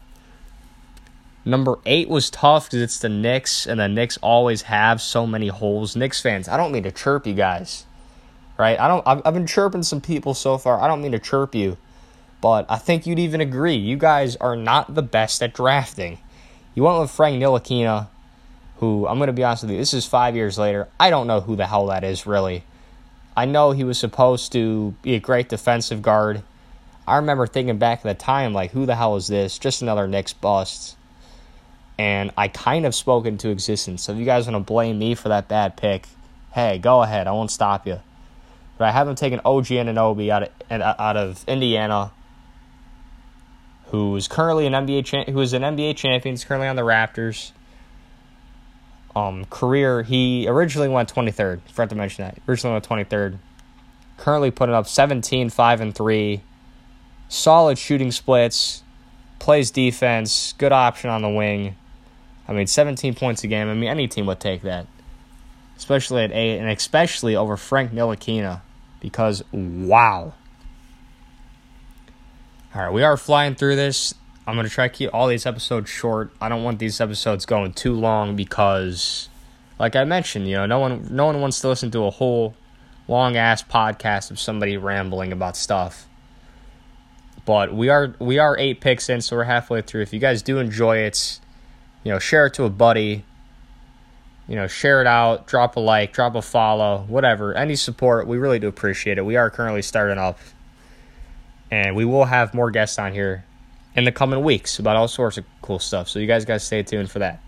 Number 1.46 1.78
eight 1.86 2.10
was 2.10 2.30
tough 2.30 2.66
because 2.66 2.82
it's 2.82 3.00
the 3.00 3.10
Knicks, 3.10 3.68
and 3.68 3.80
the 3.80 3.88
Knicks 3.88 4.18
always 4.18 4.64
have 4.64 5.02
so 5.02 5.28
many 5.28 5.50
holes. 5.50 5.96
Knicks 5.96 6.22
fans, 6.22 6.48
I 6.48 6.58
don't 6.58 6.72
mean 6.72 6.84
to 6.84 6.92
chirp 6.92 7.28
you 7.28 7.34
guys, 7.34 7.86
right? 8.58 8.80
I 8.80 8.88
don't. 8.88 9.06
I've, 9.06 9.22
I've 9.26 9.34
been 9.36 9.46
chirping 9.46 9.84
some 9.84 10.02
people 10.02 10.34
so 10.34 10.58
far. 10.58 10.82
I 10.82 10.88
don't 10.88 11.02
mean 11.02 11.12
to 11.12 11.20
chirp 11.20 11.54
you, 11.54 11.78
but 12.42 12.66
I 12.70 12.78
think 12.78 13.06
you'd 13.06 13.20
even 13.20 13.42
agree. 13.42 13.76
You 13.76 13.98
guys 13.98 14.36
are 14.38 14.56
not 14.56 14.96
the 14.96 15.04
best 15.04 15.44
at 15.44 15.54
drafting. 15.54 16.18
You 16.74 16.84
went 16.84 17.00
with 17.00 17.12
Frank 17.12 17.40
Ntilikina, 17.40 18.08
who 18.78 19.06
I'm 19.08 19.20
going 19.20 19.28
to 19.28 19.34
be 19.34 19.44
honest 19.44 19.64
with 19.64 19.74
you. 19.74 19.78
This 19.78 19.94
is 19.94 20.08
five 20.08 20.36
years 20.36 20.58
later. 20.58 20.88
I 21.00 21.12
don't 21.12 21.28
know 21.28 21.42
who 21.42 21.56
the 21.56 21.68
hell 21.68 21.86
that 21.88 22.04
is 22.04 22.26
really. 22.26 22.64
I 23.36 23.46
know 23.46 23.72
he 23.72 23.84
was 23.84 23.98
supposed 23.98 24.52
to 24.52 24.94
be 25.02 25.16
a 25.16 25.20
great 25.20 25.50
defensive 25.50 26.02
guard. 26.02 26.44
I 27.08 27.18
remember 27.18 27.48
thinking 27.48 27.78
back 27.78 28.00
at 28.00 28.04
the 28.04 28.14
time, 28.14 28.54
like, 28.54 28.72
who 28.72 28.86
the 28.86 28.96
hell 28.96 29.16
is 29.16 29.28
this? 29.28 29.58
Just 29.58 29.82
another 29.82 30.08
Knicks 30.08 30.34
bust 30.34 30.96
and 31.98 32.32
I 32.38 32.48
kind 32.48 32.86
of 32.86 32.96
spoke 32.96 33.26
into 33.26 33.50
existence. 33.50 34.04
So 34.04 34.14
if 34.14 34.18
you 34.18 34.26
guys 34.26 34.48
want 34.48 34.56
to 34.56 34.72
blame 34.72 35.00
me 35.00 35.16
for 35.16 35.30
that 35.30 35.48
bad 35.48 35.78
pick, 35.78 36.08
hey, 36.52 36.80
go 36.80 37.04
ahead. 37.04 37.28
I 37.28 37.32
won't 37.32 37.52
stop 37.52 37.86
you. 37.86 38.00
But 38.78 38.86
I 38.86 38.92
haven't 38.92 39.18
taken 39.18 39.40
OG 39.46 39.66
Anunoby 39.66 40.30
out 40.30 40.44
of 40.44 40.50
uh, 40.72 40.96
out 40.98 41.18
of 41.18 41.44
Indiana, 41.48 42.12
who 43.88 44.16
is 44.16 44.28
currently 44.28 44.66
an 44.66 44.74
NBA 44.74 45.06
cha- 45.06 45.32
who 45.32 45.40
is 45.40 45.54
an 45.54 45.62
NBA 45.62 45.96
champion. 45.96 46.34
He's 46.34 46.44
currently 46.44 46.68
on 46.68 46.76
the 46.76 46.82
Raptors. 46.82 47.52
Um, 49.16 49.46
career 49.46 50.04
he 50.04 50.48
originally 50.48 50.90
went 50.90 51.14
23rd. 51.14 51.62
Forgot 51.70 51.90
to 51.90 51.96
mention 51.96 52.26
that. 52.26 52.40
Originally 52.48 52.74
went 52.74 52.88
23rd. 53.10 53.38
Currently 54.18 54.52
putting 54.52 54.76
up 54.76 54.88
17, 54.88 55.50
5, 55.50 55.82
and 55.82 55.94
3. 55.94 56.42
Solid 57.30 57.78
shooting 57.78 58.12
splits. 58.12 58.84
Plays 59.40 59.72
defense. 59.72 60.54
Good 60.58 60.72
option 60.72 61.10
on 61.10 61.22
the 61.22 61.30
wing 61.30 61.76
I 62.48 62.54
mean, 62.54 62.68
17 62.68 63.16
points 63.16 63.44
a 63.44 63.48
game. 63.48 63.70
I 63.70 63.74
mean, 63.74 63.90
any 63.90 64.08
team 64.08 64.26
would 64.26 64.40
take 64.40 64.64
that, 64.64 64.88
especially 65.78 66.24
at 66.24 66.32
eight, 66.32 66.58
and 66.58 66.70
especially 66.70 67.36
over 67.36 67.56
Frank 67.56 67.92
Ntilikina, 67.92 68.62
because 69.00 69.44
wow. 69.52 70.34
All 72.76 72.82
right, 72.82 72.92
we 72.92 73.04
are 73.04 73.18
flying 73.18 73.56
through 73.56 73.76
this. 73.76 74.14
I'm 74.46 74.56
gonna 74.56 74.70
try 74.70 74.90
to 74.90 74.94
keep 74.94 75.14
all 75.14 75.28
these 75.28 75.46
episodes 75.46 75.90
short. 75.90 76.32
I 76.42 76.50
don't 76.50 76.64
want 76.64 76.80
these 76.80 77.00
episodes 77.00 77.46
going 77.46 77.74
too 77.74 77.94
long 77.94 78.36
because, 78.36 79.30
like 79.80 79.96
I 79.96 80.04
mentioned, 80.04 80.48
you 80.48 80.56
know, 80.56 80.66
no 80.66 80.80
one 80.80 81.08
no 81.10 81.26
one 81.26 81.40
wants 81.40 81.62
to 81.62 81.70
listen 81.70 81.92
to 81.92 82.06
a 82.06 82.10
whole 82.10 82.56
long 83.08 83.38
ass 83.38 83.64
podcast 83.64 84.32
of 84.32 84.40
somebody 84.40 84.76
rambling 84.76 85.32
about 85.32 85.56
stuff. 85.56 86.08
But 87.46 87.74
we 87.74 87.88
are 87.88 88.16
we 88.20 88.38
are 88.38 88.58
eight 88.58 88.82
picks 88.82 89.10
in, 89.10 89.22
so 89.22 89.38
we're 89.38 89.46
halfway 89.46 89.82
through. 89.82 90.02
If 90.02 90.14
you 90.14 90.20
guys 90.20 90.42
do 90.42 90.60
enjoy 90.60 90.98
it, 90.98 91.40
you 92.04 92.12
know, 92.12 92.20
share 92.20 92.48
it 92.48 92.54
to 92.56 92.66
a 92.66 92.70
buddy. 92.70 93.24
You 94.46 94.58
know, 94.58 94.68
share 94.68 95.00
it 95.00 95.08
out, 95.08 95.48
drop 95.48 95.78
a 95.78 95.80
like, 95.80 96.12
drop 96.12 96.36
a 96.36 96.42
follow, 96.42 97.06
whatever. 97.08 97.54
Any 97.54 97.78
support, 97.78 98.28
we 98.28 98.38
really 98.38 98.60
do 98.60 98.68
appreciate 98.68 99.18
it. 99.18 99.26
We 99.26 99.38
are 99.38 99.50
currently 99.50 99.82
starting 99.82 100.18
up, 100.18 100.38
and 101.72 101.96
we 101.96 102.04
will 102.04 102.26
have 102.26 102.54
more 102.54 102.70
guests 102.70 103.00
on 103.00 103.14
here 103.14 103.46
in 103.96 104.06
the 104.06 104.12
coming 104.12 104.44
weeks 104.44 104.80
about 104.80 104.96
all 104.96 105.08
sorts 105.08 105.38
of 105.38 105.46
cool 105.62 105.80
stuff. 105.80 106.10
So 106.10 106.20
you 106.20 106.28
guys 106.28 106.46
got 106.46 106.56
to 106.56 106.60
stay 106.60 106.84
tuned 106.84 107.12
for 107.12 107.20
that. 107.20 107.42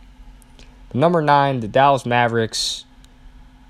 Number 0.93 1.21
nine, 1.21 1.59
the 1.59 1.67
Dallas 1.67 2.05
Mavericks 2.05 2.85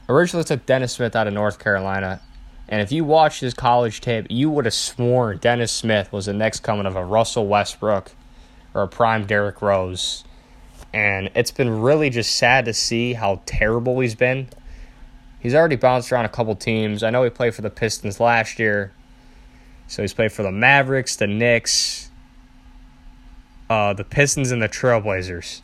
originally 0.08 0.44
took 0.44 0.66
Dennis 0.66 0.94
Smith 0.94 1.16
out 1.16 1.28
of 1.28 1.34
North 1.34 1.58
Carolina. 1.58 2.22
And 2.68 2.82
if 2.82 2.92
you 2.92 3.04
watched 3.04 3.42
his 3.42 3.54
college 3.54 4.02
tape, 4.02 4.28
you 4.30 4.50
would 4.50 4.66
have 4.66 4.74
sworn 4.74 5.38
Dennis 5.38 5.72
Smith 5.72 6.12
was 6.12 6.26
the 6.26 6.34
next 6.34 6.62
coming 6.62 6.86
of 6.86 6.96
a 6.96 7.04
Russell 7.04 7.48
Westbrook 7.48 8.12
or 8.74 8.84
a 8.84 8.88
prime 8.88 9.26
Derrick 9.26 9.62
Rose 9.62 10.24
and 10.96 11.30
it's 11.36 11.52
been 11.52 11.82
really 11.82 12.10
just 12.10 12.38
sad 12.38 12.64
to 12.64 12.74
see 12.74 13.12
how 13.12 13.42
terrible 13.46 14.00
he's 14.00 14.16
been. 14.16 14.48
He's 15.42 15.54
already 15.54 15.76
bounced 15.76 16.10
around 16.10 16.24
a 16.24 16.30
couple 16.30 16.56
teams. 16.56 17.04
I 17.04 17.10
know 17.10 17.22
he 17.24 17.30
played 17.30 17.54
for 17.54 17.62
the 17.62 17.70
Pistons 17.70 18.22
last 18.22 18.60
year. 18.60 18.94
So 19.88 20.02
he's 20.02 20.14
played 20.14 20.32
for 20.32 20.42
the 20.42 20.54
Mavericks, 20.54 21.18
the 21.18 21.28
Knicks, 21.28 22.05
uh, 23.70 23.94
the 23.94 24.04
Pistons, 24.04 24.52
and 24.52 24.62
the 24.62 24.70
Trailblazers. 24.70 25.62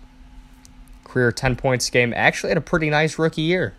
Career 1.04 1.32
10 1.32 1.56
points 1.56 1.90
game. 1.90 2.14
Actually 2.16 2.50
had 2.50 2.58
a 2.58 2.62
pretty 2.62 2.90
nice 2.90 3.20
rookie 3.20 3.42
year. 3.42 3.74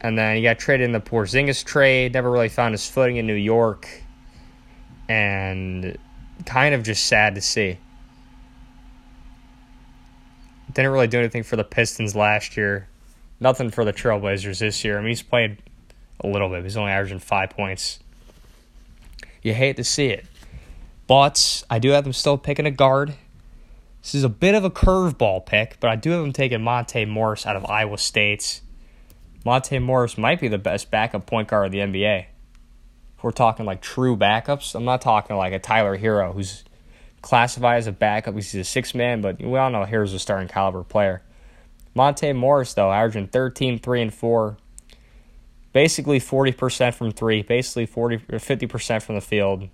And 0.00 0.18
then 0.18 0.36
he 0.36 0.42
got 0.42 0.58
traded 0.58 0.84
in 0.84 0.92
the 0.92 1.00
Porzingis 1.00 1.64
trade. 1.64 2.12
Never 2.12 2.30
really 2.30 2.48
found 2.48 2.74
his 2.74 2.88
footing 2.88 3.16
in 3.16 3.26
New 3.26 3.34
York. 3.34 3.88
And 5.08 5.96
kind 6.44 6.74
of 6.74 6.82
just 6.82 7.06
sad 7.06 7.34
to 7.36 7.40
see. 7.40 7.78
Didn't 10.72 10.90
really 10.90 11.06
do 11.06 11.18
anything 11.18 11.42
for 11.42 11.56
the 11.56 11.64
Pistons 11.64 12.14
last 12.14 12.56
year. 12.56 12.88
Nothing 13.40 13.70
for 13.70 13.84
the 13.84 13.92
Trailblazers 13.92 14.58
this 14.58 14.84
year. 14.84 14.98
I 14.98 15.00
mean, 15.00 15.08
he's 15.08 15.22
played 15.22 15.62
a 16.20 16.26
little 16.26 16.48
bit. 16.48 16.64
He's 16.64 16.76
only 16.76 16.92
averaging 16.92 17.18
five 17.18 17.50
points. 17.50 17.98
You 19.42 19.54
hate 19.54 19.76
to 19.76 19.84
see 19.84 20.08
it. 20.08 20.26
But 21.06 21.64
I 21.70 21.78
do 21.78 21.90
have 21.90 22.04
them 22.04 22.12
still 22.12 22.36
picking 22.36 22.66
a 22.66 22.70
guard. 22.70 23.14
This 24.02 24.14
is 24.14 24.24
a 24.24 24.28
bit 24.28 24.54
of 24.54 24.64
a 24.64 24.70
curveball 24.70 25.46
pick, 25.46 25.78
but 25.80 25.90
I 25.90 25.96
do 25.96 26.10
have 26.10 26.20
them 26.20 26.32
taking 26.32 26.62
Monte 26.62 27.04
Morris 27.06 27.46
out 27.46 27.56
of 27.56 27.64
Iowa 27.66 27.98
State. 27.98 28.60
Monte 29.44 29.78
Morris 29.78 30.18
might 30.18 30.40
be 30.40 30.48
the 30.48 30.58
best 30.58 30.90
backup 30.90 31.26
point 31.26 31.48
guard 31.48 31.66
of 31.66 31.72
the 31.72 31.78
NBA. 31.78 32.26
If 33.16 33.24
we're 33.24 33.30
talking 33.30 33.66
like 33.66 33.80
true 33.80 34.16
backups, 34.16 34.74
I'm 34.74 34.84
not 34.84 35.00
talking 35.00 35.36
like 35.36 35.52
a 35.52 35.58
Tyler 35.58 35.96
Herro 35.96 36.32
who's 36.34 36.64
classified 37.22 37.78
as 37.78 37.86
a 37.86 37.92
backup. 37.92 38.34
He's 38.34 38.54
a 38.54 38.64
six 38.64 38.94
man, 38.94 39.20
but 39.20 39.40
we 39.40 39.58
all 39.58 39.70
know 39.70 39.84
here's 39.84 40.12
a 40.12 40.18
starting 40.18 40.48
caliber 40.48 40.84
player. 40.84 41.22
Monte 41.94 42.32
Morris, 42.34 42.74
though, 42.74 42.92
averaging 42.92 43.28
13, 43.28 43.78
3, 43.78 44.02
and 44.02 44.14
4. 44.14 44.58
Basically 45.72 46.20
40% 46.20 46.94
from 46.94 47.10
three, 47.10 47.42
basically 47.42 47.86
40 47.86 48.16
or 48.16 48.38
50% 48.38 49.02
from 49.02 49.14
the 49.14 49.20
field. 49.20 49.68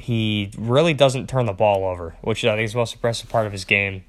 He 0.00 0.50
really 0.56 0.94
doesn't 0.94 1.28
turn 1.28 1.46
the 1.46 1.52
ball 1.52 1.84
over, 1.84 2.16
which 2.22 2.44
I 2.44 2.56
think 2.56 2.64
is 2.64 2.72
the 2.72 2.78
most 2.78 2.94
impressive 2.94 3.28
part 3.28 3.46
of 3.46 3.52
his 3.52 3.64
game. 3.64 4.04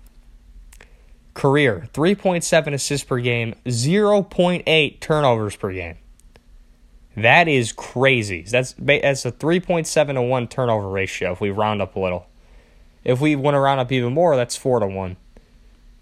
Career 1.34 1.88
3.7 1.94 2.74
assists 2.74 3.06
per 3.06 3.20
game, 3.20 3.56
0.8 3.66 5.00
turnovers 5.00 5.56
per 5.56 5.72
game. 5.72 5.98
That 7.18 7.48
is 7.48 7.74
crazy. 7.74 8.44
That's 8.44 8.74
that's 8.78 9.26
a 9.26 9.32
3.7 9.32 10.14
to 10.14 10.22
1 10.22 10.48
turnover 10.48 10.90
ratio 10.90 11.34
if 11.34 11.42
we 11.42 11.50
round 11.50 11.82
up 11.82 11.96
a 11.96 12.00
little. 12.00 12.28
If 13.04 13.20
we 13.20 13.36
want 13.36 13.56
to 13.56 13.60
round 13.60 13.80
up 13.80 13.92
even 13.92 14.14
more, 14.14 14.36
that's 14.36 14.56
4 14.56 14.80
to 14.80 14.88
1. 14.88 15.18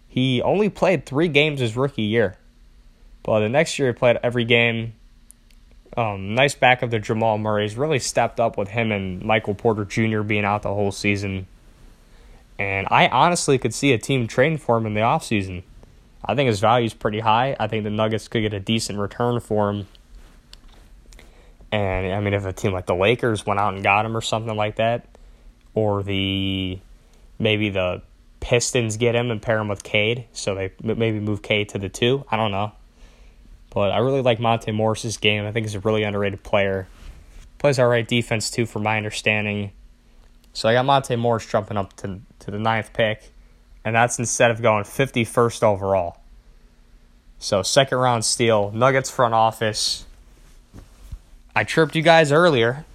He 0.07 0.41
only 0.41 0.69
played 0.69 1.05
3 1.05 1.27
games 1.29 1.61
his 1.61 1.75
rookie 1.75 2.03
year. 2.03 2.37
But 3.23 3.39
the 3.39 3.49
next 3.49 3.79
year 3.79 3.89
he 3.89 3.93
played 3.93 4.17
every 4.21 4.45
game. 4.45 4.93
Um, 5.99 6.33
nice 6.33 6.55
backup 6.55 6.91
to 6.91 6.99
Jamal 6.99 7.37
Murray's 7.37 7.75
really 7.75 7.99
stepped 7.99 8.39
up 8.39 8.57
with 8.57 8.69
him 8.69 8.93
and 8.93 9.21
Michael 9.21 9.53
Porter 9.53 9.83
Jr. 9.83 10.21
being 10.21 10.45
out 10.45 10.61
the 10.61 10.73
whole 10.73 10.93
season. 10.93 11.45
And 12.57 12.87
I 12.89 13.09
honestly 13.09 13.57
could 13.57 13.73
see 13.73 13.91
a 13.91 13.97
team 13.97 14.25
trading 14.25 14.59
for 14.59 14.77
him 14.77 14.85
in 14.85 14.93
the 14.93 15.01
offseason. 15.01 15.63
I 16.23 16.35
think 16.35 16.47
his 16.47 16.61
value 16.61 16.85
is 16.85 16.93
pretty 16.93 17.19
high. 17.19 17.57
I 17.59 17.67
think 17.67 17.83
the 17.83 17.89
Nuggets 17.89 18.29
could 18.29 18.39
get 18.39 18.53
a 18.53 18.61
decent 18.61 18.97
return 18.97 19.41
for 19.41 19.69
him. 19.69 19.87
And 21.69 22.13
I 22.13 22.21
mean, 22.21 22.33
if 22.33 22.45
a 22.45 22.53
team 22.53 22.71
like 22.71 22.85
the 22.85 22.95
Lakers 22.95 23.45
went 23.45 23.59
out 23.59 23.73
and 23.73 23.83
got 23.83 24.05
him 24.05 24.15
or 24.15 24.21
something 24.21 24.55
like 24.55 24.77
that, 24.77 25.05
or 25.73 26.01
the 26.01 26.79
maybe 27.39 27.71
the 27.71 28.03
Pistons 28.39 28.95
get 28.95 29.15
him 29.15 29.31
and 29.31 29.41
pair 29.41 29.59
him 29.59 29.67
with 29.67 29.83
Cade, 29.83 30.27
so 30.31 30.55
they 30.55 30.71
maybe 30.81 31.19
move 31.19 31.41
Cade 31.41 31.67
to 31.69 31.77
the 31.77 31.89
two. 31.89 32.23
I 32.31 32.37
don't 32.37 32.51
know, 32.51 32.71
but 33.69 33.91
I 33.91 33.99
really 33.99 34.21
like 34.21 34.39
Monte 34.39 34.71
Morris's 34.71 35.17
game. 35.17 35.45
I 35.45 35.51
think 35.51 35.65
he's 35.65 35.75
a 35.75 35.79
really 35.79 36.03
underrated 36.03 36.43
player. 36.43 36.87
Plays 37.57 37.79
all 37.79 37.87
right 37.87 38.07
defense 38.07 38.49
too, 38.49 38.65
from 38.65 38.83
my 38.83 38.97
understanding. 38.97 39.71
So 40.53 40.69
I 40.69 40.73
got 40.73 40.85
Monte 40.85 41.15
Morris 41.15 41.45
jumping 41.45 41.77
up 41.77 41.95
to 41.97 42.19
to 42.39 42.51
the 42.51 42.59
ninth 42.59 42.93
pick, 42.93 43.31
and 43.83 43.95
that's 43.95 44.17
instead 44.19 44.51
of 44.51 44.61
going 44.61 44.83
fifty 44.83 45.23
first 45.23 45.63
overall. 45.63 46.21
So 47.37 47.63
second 47.63 47.97
round 47.97 48.25
steal, 48.25 48.71
Nuggets 48.71 49.09
front 49.09 49.33
office. 49.33 50.05
I 51.55 51.63
chirped 51.63 51.95
you 51.95 52.01
guys 52.01 52.31
earlier. 52.31 52.85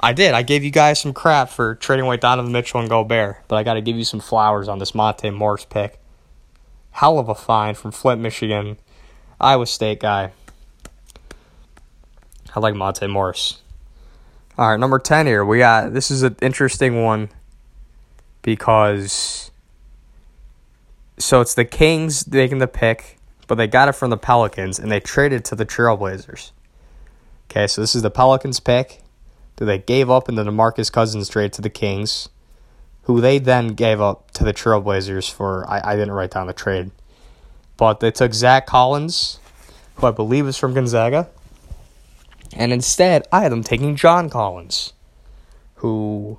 I 0.00 0.12
did. 0.12 0.32
I 0.32 0.42
gave 0.42 0.64
you 0.64 0.70
guys 0.70 1.00
some 1.00 1.12
crap 1.12 1.50
for 1.50 1.74
trading 1.74 2.06
away 2.06 2.16
Donovan 2.16 2.52
Mitchell 2.52 2.80
and 2.80 2.88
Gobert, 2.88 3.42
but 3.48 3.56
I 3.56 3.62
got 3.62 3.74
to 3.74 3.82
give 3.82 3.96
you 3.96 4.04
some 4.04 4.20
flowers 4.20 4.66
on 4.66 4.78
this 4.78 4.94
Monte 4.94 5.28
Morris 5.30 5.66
pick. 5.66 5.98
Hell 6.92 7.18
of 7.18 7.28
a 7.28 7.34
find 7.34 7.76
from 7.76 7.92
Flint, 7.92 8.20
Michigan, 8.20 8.78
Iowa 9.40 9.66
State 9.66 10.00
guy. 10.00 10.32
I 12.54 12.60
like 12.60 12.74
Monte 12.74 13.06
Morris. 13.06 13.60
All 14.58 14.70
right, 14.70 14.78
number 14.78 14.98
10 14.98 15.26
here. 15.26 15.44
We 15.44 15.58
got 15.58 15.94
this 15.94 16.10
is 16.10 16.22
an 16.22 16.36
interesting 16.42 17.02
one 17.02 17.30
because 18.42 19.50
so 21.18 21.40
it's 21.40 21.54
the 21.54 21.64
Kings 21.64 22.24
taking 22.24 22.58
the 22.58 22.66
pick, 22.66 23.18
but 23.46 23.54
they 23.54 23.66
got 23.66 23.88
it 23.88 23.92
from 23.92 24.10
the 24.10 24.16
Pelicans 24.16 24.78
and 24.78 24.90
they 24.90 25.00
traded 25.00 25.44
to 25.46 25.54
the 25.54 25.64
Trailblazers. 25.64 26.50
Okay, 27.50 27.66
so 27.66 27.80
this 27.80 27.94
is 27.94 28.02
the 28.02 28.10
Pelicans 28.10 28.60
pick 28.60 29.02
that 29.56 29.64
they 29.64 29.78
gave 29.78 30.10
up 30.10 30.28
in 30.28 30.34
the 30.34 30.44
DeMarcus 30.44 30.90
Cousins 30.92 31.28
trade 31.28 31.52
to 31.54 31.62
the 31.62 31.70
Kings, 31.70 32.28
who 33.02 33.20
they 33.20 33.38
then 33.38 33.68
gave 33.68 34.00
up 34.00 34.30
to 34.32 34.44
the 34.44 34.52
Trailblazers 34.52 35.32
for 35.32 35.68
I, 35.68 35.92
I 35.92 35.96
didn't 35.96 36.12
write 36.12 36.30
down 36.30 36.46
the 36.46 36.52
trade. 36.52 36.90
But 37.80 38.00
they 38.00 38.10
took 38.10 38.34
Zach 38.34 38.66
Collins, 38.66 39.40
who 39.94 40.06
I 40.06 40.10
believe 40.10 40.46
is 40.46 40.58
from 40.58 40.74
Gonzaga. 40.74 41.30
And 42.52 42.74
instead, 42.74 43.26
I 43.32 43.40
had 43.40 43.50
them 43.50 43.64
taking 43.64 43.96
John 43.96 44.28
Collins, 44.28 44.92
who 45.76 46.38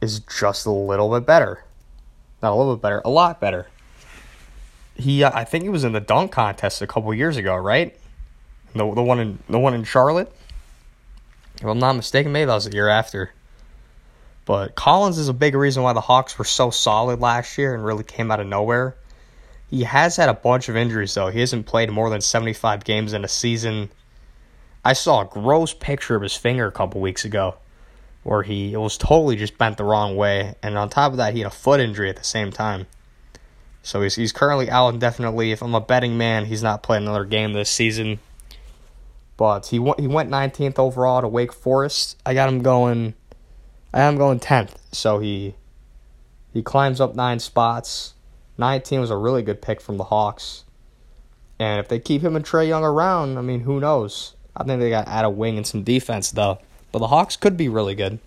is 0.00 0.18
just 0.18 0.66
a 0.66 0.72
little 0.72 1.08
bit 1.08 1.24
better. 1.24 1.62
Not 2.42 2.50
a 2.50 2.56
little 2.56 2.74
bit 2.74 2.82
better, 2.82 3.00
a 3.04 3.10
lot 3.10 3.40
better. 3.40 3.68
He, 4.96 5.22
uh, 5.22 5.30
I 5.32 5.44
think 5.44 5.62
he 5.62 5.68
was 5.68 5.84
in 5.84 5.92
the 5.92 6.00
dunk 6.00 6.32
contest 6.32 6.82
a 6.82 6.86
couple 6.88 7.14
years 7.14 7.36
ago, 7.36 7.54
right? 7.54 7.96
The 8.72 8.92
the 8.92 9.02
one 9.04 9.20
in 9.20 9.38
the 9.48 9.60
one 9.60 9.74
in 9.74 9.84
Charlotte. 9.84 10.32
If 11.58 11.64
I'm 11.64 11.78
not 11.78 11.92
mistaken, 11.92 12.32
maybe 12.32 12.46
that 12.46 12.54
was 12.54 12.64
the 12.64 12.72
year 12.72 12.88
after. 12.88 13.30
But 14.46 14.74
Collins 14.74 15.16
is 15.16 15.28
a 15.28 15.32
big 15.32 15.54
reason 15.54 15.84
why 15.84 15.92
the 15.92 16.00
Hawks 16.00 16.36
were 16.36 16.44
so 16.44 16.70
solid 16.70 17.20
last 17.20 17.56
year 17.56 17.72
and 17.72 17.84
really 17.84 18.02
came 18.02 18.32
out 18.32 18.40
of 18.40 18.48
nowhere. 18.48 18.96
He 19.70 19.84
has 19.84 20.16
had 20.16 20.28
a 20.28 20.34
bunch 20.34 20.68
of 20.68 20.76
injuries 20.76 21.14
though. 21.14 21.28
He 21.28 21.38
hasn't 21.38 21.64
played 21.64 21.90
more 21.90 22.10
than 22.10 22.20
75 22.20 22.84
games 22.84 23.12
in 23.12 23.24
a 23.24 23.28
season. 23.28 23.90
I 24.84 24.94
saw 24.94 25.20
a 25.20 25.26
gross 25.26 25.72
picture 25.72 26.16
of 26.16 26.22
his 26.22 26.36
finger 26.36 26.66
a 26.66 26.72
couple 26.72 27.00
weeks 27.00 27.24
ago 27.24 27.54
where 28.24 28.42
he 28.42 28.72
it 28.72 28.78
was 28.78 28.98
totally 28.98 29.36
just 29.36 29.56
bent 29.56 29.78
the 29.78 29.84
wrong 29.84 30.16
way 30.16 30.56
and 30.62 30.76
on 30.76 30.88
top 30.90 31.12
of 31.12 31.18
that 31.18 31.34
he 31.34 31.40
had 31.40 31.46
a 31.46 31.54
foot 31.54 31.80
injury 31.80 32.10
at 32.10 32.16
the 32.16 32.24
same 32.24 32.50
time. 32.50 32.86
So 33.82 34.02
he's 34.02 34.16
he's 34.16 34.32
currently 34.32 34.68
out 34.68 34.92
indefinitely. 34.92 35.52
If 35.52 35.62
I'm 35.62 35.74
a 35.74 35.80
betting 35.80 36.18
man, 36.18 36.46
he's 36.46 36.64
not 36.64 36.82
playing 36.82 37.04
another 37.04 37.24
game 37.24 37.52
this 37.52 37.70
season. 37.70 38.18
But 39.36 39.66
he 39.66 39.78
went 39.78 40.00
he 40.00 40.08
went 40.08 40.30
19th 40.30 40.80
overall 40.80 41.20
to 41.20 41.28
Wake 41.28 41.52
Forest. 41.52 42.20
I 42.26 42.34
got 42.34 42.48
him 42.48 42.62
going. 42.62 43.14
I 43.94 44.02
am 44.02 44.16
going 44.16 44.40
10th. 44.40 44.74
So 44.92 45.20
he 45.20 45.54
he 46.52 46.60
climbs 46.60 47.00
up 47.00 47.14
nine 47.14 47.38
spots. 47.38 48.14
19 48.60 49.00
was 49.00 49.10
a 49.10 49.16
really 49.16 49.42
good 49.42 49.60
pick 49.60 49.80
from 49.80 49.96
the 49.96 50.04
Hawks. 50.04 50.64
And 51.58 51.80
if 51.80 51.88
they 51.88 51.98
keep 51.98 52.22
him 52.22 52.36
and 52.36 52.44
Trae 52.44 52.68
Young 52.68 52.84
around, 52.84 53.36
I 53.36 53.40
mean, 53.40 53.60
who 53.60 53.80
knows? 53.80 54.34
I 54.56 54.64
think 54.64 54.80
they 54.80 54.90
got 54.90 55.06
to 55.06 55.10
add 55.10 55.24
a 55.24 55.30
wing 55.30 55.56
and 55.56 55.66
some 55.66 55.82
defense 55.82 56.30
though. 56.30 56.58
But 56.92 57.00
the 57.00 57.08
Hawks 57.08 57.36
could 57.36 57.56
be 57.56 57.68
really 57.68 57.94
good. 57.94 58.18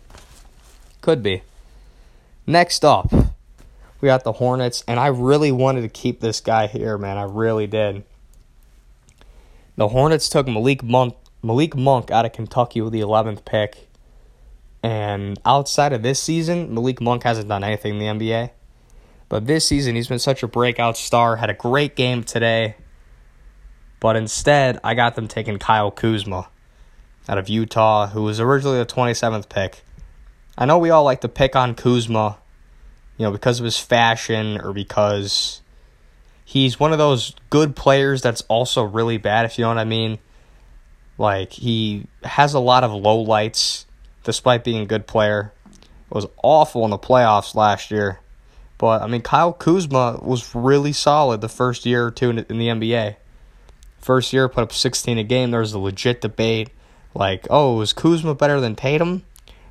Could 1.01 1.23
be. 1.23 1.43
Next 2.45 2.83
up, 2.83 3.11
we 4.01 4.07
got 4.07 4.23
the 4.23 4.33
Hornets, 4.33 4.83
and 4.87 4.99
I 4.99 5.07
really 5.07 5.51
wanted 5.51 5.81
to 5.81 5.89
keep 5.89 6.19
this 6.19 6.41
guy 6.41 6.67
here, 6.67 6.97
man. 6.97 7.17
I 7.17 7.23
really 7.23 7.67
did. 7.67 8.03
The 9.75 9.89
Hornets 9.89 10.29
took 10.29 10.47
Malik 10.47 10.83
Monk, 10.83 11.15
Malik 11.41 11.75
Monk 11.75 12.11
out 12.11 12.25
of 12.25 12.33
Kentucky 12.33 12.81
with 12.81 12.93
the 12.93 13.01
11th 13.01 13.45
pick. 13.45 13.87
And 14.81 15.39
outside 15.45 15.93
of 15.93 16.03
this 16.03 16.19
season, 16.19 16.73
Malik 16.73 16.99
Monk 16.99 17.23
hasn't 17.23 17.47
done 17.47 17.63
anything 17.63 17.99
in 18.01 18.17
the 18.17 18.25
NBA. 18.25 18.49
But 19.29 19.47
this 19.47 19.67
season, 19.67 19.95
he's 19.95 20.07
been 20.07 20.19
such 20.19 20.43
a 20.43 20.47
breakout 20.47 20.97
star. 20.97 21.37
Had 21.37 21.49
a 21.49 21.55
great 21.55 21.95
game 21.95 22.23
today. 22.23 22.75
But 23.99 24.15
instead, 24.15 24.79
I 24.83 24.95
got 24.95 25.15
them 25.15 25.27
taking 25.27 25.57
Kyle 25.59 25.89
Kuzma 25.89 26.49
out 27.27 27.37
of 27.37 27.49
Utah, 27.49 28.07
who 28.07 28.23
was 28.23 28.39
originally 28.39 28.79
the 28.79 28.85
27th 28.85 29.49
pick. 29.49 29.83
I 30.57 30.65
know 30.65 30.77
we 30.77 30.89
all 30.89 31.03
like 31.03 31.21
to 31.21 31.29
pick 31.29 31.55
on 31.55 31.73
Kuzma, 31.73 32.37
you 33.17 33.25
know, 33.25 33.31
because 33.31 33.59
of 33.59 33.63
his 33.63 33.79
fashion 33.79 34.59
or 34.59 34.73
because 34.73 35.61
he's 36.43 36.79
one 36.79 36.91
of 36.91 36.97
those 36.97 37.33
good 37.49 37.75
players 37.75 38.21
that's 38.21 38.41
also 38.41 38.83
really 38.83 39.17
bad, 39.17 39.45
if 39.45 39.57
you 39.57 39.63
know 39.63 39.69
what 39.69 39.77
I 39.77 39.85
mean. 39.85 40.19
Like, 41.17 41.53
he 41.53 42.05
has 42.23 42.53
a 42.53 42.59
lot 42.59 42.83
of 42.83 42.91
low 42.91 43.21
lights 43.21 43.85
despite 44.23 44.63
being 44.63 44.81
a 44.81 44.85
good 44.85 45.07
player. 45.07 45.53
Was 46.09 46.27
awful 46.43 46.83
in 46.85 46.91
the 46.91 46.99
playoffs 46.99 47.55
last 47.55 47.89
year. 47.89 48.19
But, 48.77 49.01
I 49.01 49.07
mean, 49.07 49.21
Kyle 49.21 49.53
Kuzma 49.53 50.19
was 50.21 50.53
really 50.55 50.93
solid 50.93 51.41
the 51.41 51.49
first 51.49 51.85
year 51.85 52.07
or 52.07 52.11
two 52.11 52.29
in 52.29 52.35
the 52.35 52.43
NBA. 52.67 53.15
First 53.99 54.33
year, 54.33 54.49
put 54.49 54.63
up 54.63 54.73
16 54.73 55.17
a 55.17 55.23
game. 55.23 55.51
There 55.51 55.61
was 55.61 55.73
a 55.73 55.79
legit 55.79 56.21
debate 56.21 56.69
like, 57.15 57.47
oh, 57.49 57.79
is 57.81 57.93
Kuzma 57.93 58.35
better 58.35 58.59
than 58.59 58.75
Tatum? 58.75 59.23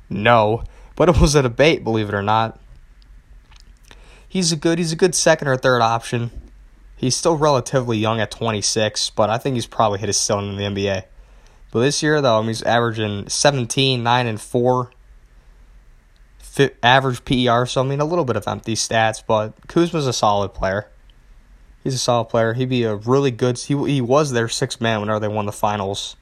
No. 0.09 0.63
But 0.95 1.09
it 1.09 1.19
was 1.19 1.35
a 1.35 1.41
debate, 1.41 1.83
believe 1.83 2.09
it 2.09 2.15
or 2.15 2.23
not. 2.23 2.59
He's 4.27 4.51
a 4.51 4.55
good 4.55 4.79
he's 4.79 4.91
a 4.91 4.95
good 4.95 5.13
second 5.13 5.47
or 5.47 5.57
third 5.57 5.81
option. 5.81 6.31
He's 6.95 7.15
still 7.15 7.37
relatively 7.37 7.97
young 7.97 8.19
at 8.19 8.31
26, 8.31 9.11
but 9.11 9.29
I 9.29 9.37
think 9.37 9.55
he's 9.55 9.67
probably 9.67 9.99
hit 9.99 10.09
his 10.09 10.17
ceiling 10.17 10.49
in 10.49 10.55
the 10.55 10.63
NBA. 10.63 11.03
But 11.71 11.81
this 11.81 12.01
year, 12.01 12.21
though, 12.21 12.37
I 12.37 12.41
mean, 12.41 12.47
he's 12.47 12.63
averaging 12.63 13.27
17, 13.29 14.01
9, 14.01 14.27
and 14.27 14.39
4 14.39 14.91
fit, 16.53 16.77
average 16.83 17.25
PER, 17.25 17.65
so 17.65 17.81
I 17.81 17.83
mean, 17.83 17.99
a 17.99 18.05
little 18.05 18.25
bit 18.25 18.35
of 18.35 18.47
empty 18.47 18.75
stats, 18.75 19.23
but 19.25 19.67
Kuzma's 19.67 20.05
a 20.05 20.13
solid 20.13 20.53
player. 20.53 20.87
He's 21.83 21.95
a 21.95 21.97
solid 21.97 22.25
player. 22.25 22.53
He'd 22.53 22.69
be 22.69 22.83
a 22.83 22.95
really 22.95 23.31
good. 23.31 23.57
He, 23.57 23.75
he 23.91 24.01
was 24.01 24.31
their 24.31 24.47
sixth 24.47 24.79
man 24.79 24.99
whenever 24.99 25.19
they 25.19 25.27
won 25.27 25.47
the 25.47 25.51
finals. 25.51 26.15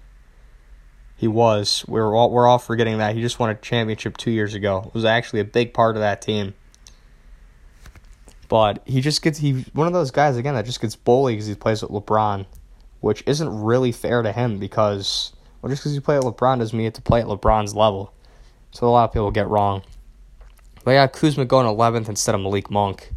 He 1.18 1.28
was. 1.28 1.84
We're 1.86 2.16
all, 2.16 2.32
we're 2.32 2.48
all 2.48 2.60
forgetting 2.60 2.98
that. 3.00 3.14
He 3.14 3.22
just 3.22 3.40
won 3.40 3.50
a 3.50 3.56
championship 3.56 4.16
two 4.16 4.32
years 4.32 4.54
ago. 4.54 4.84
It 4.88 4.94
was 4.94 5.04
actually 5.04 5.42
a 5.42 5.46
big 5.46 5.74
part 5.74 5.98
of 5.98 6.02
that 6.02 6.22
team. 6.22 6.54
But 8.48 8.82
he 8.86 9.02
just 9.02 9.22
gets 9.22 9.38
he 9.38 9.66
one 9.74 9.88
of 9.88 9.94
those 9.94 10.12
guys 10.12 10.38
again 10.38 10.56
that 10.56 10.66
just 10.66 10.82
gets 10.82 10.96
bullied 10.96 11.36
because 11.36 11.48
he 11.48 11.56
plays 11.56 11.82
with 11.82 11.92
LeBron, 11.92 12.46
which 13.02 13.24
isn't 13.26 13.64
really 13.64 13.92
fair 13.92 14.22
to 14.22 14.32
him 14.32 14.60
because 14.60 15.34
well 15.62 15.70
just 15.70 15.84
because 15.84 15.94
you 15.94 16.02
play 16.02 16.18
at 16.18 16.24
LeBron 16.24 16.60
doesn't 16.60 16.76
mean 16.76 16.84
you 16.84 16.88
have 16.88 16.94
to 16.94 17.02
play 17.02 17.22
at 17.22 17.28
LeBron's 17.28 17.76
level. 17.76 18.14
So 18.72 18.88
a 18.88 18.90
lot 18.90 19.06
of 19.06 19.14
people 19.14 19.32
get 19.32 19.48
wrong. 19.48 19.84
But 20.84 20.92
yeah, 20.92 21.08
Kuzma 21.08 21.46
going 21.46 21.68
11th 21.68 22.10
instead 22.10 22.36
of 22.36 22.42
Malik 22.42 22.72
Monk. 22.72 23.12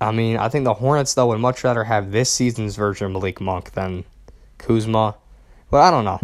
I 0.00 0.12
mean, 0.12 0.36
I 0.36 0.48
think 0.48 0.64
the 0.64 0.74
Hornets 0.74 1.14
though 1.14 1.28
would 1.28 1.38
much 1.38 1.64
rather 1.64 1.84
have 1.84 2.12
this 2.12 2.30
season's 2.30 2.76
version 2.76 3.06
of 3.06 3.12
Malik 3.12 3.40
Monk 3.40 3.72
than 3.72 4.04
Kuzma. 4.58 5.16
But 5.70 5.80
I 5.80 5.90
don't 5.90 6.04
know. 6.04 6.20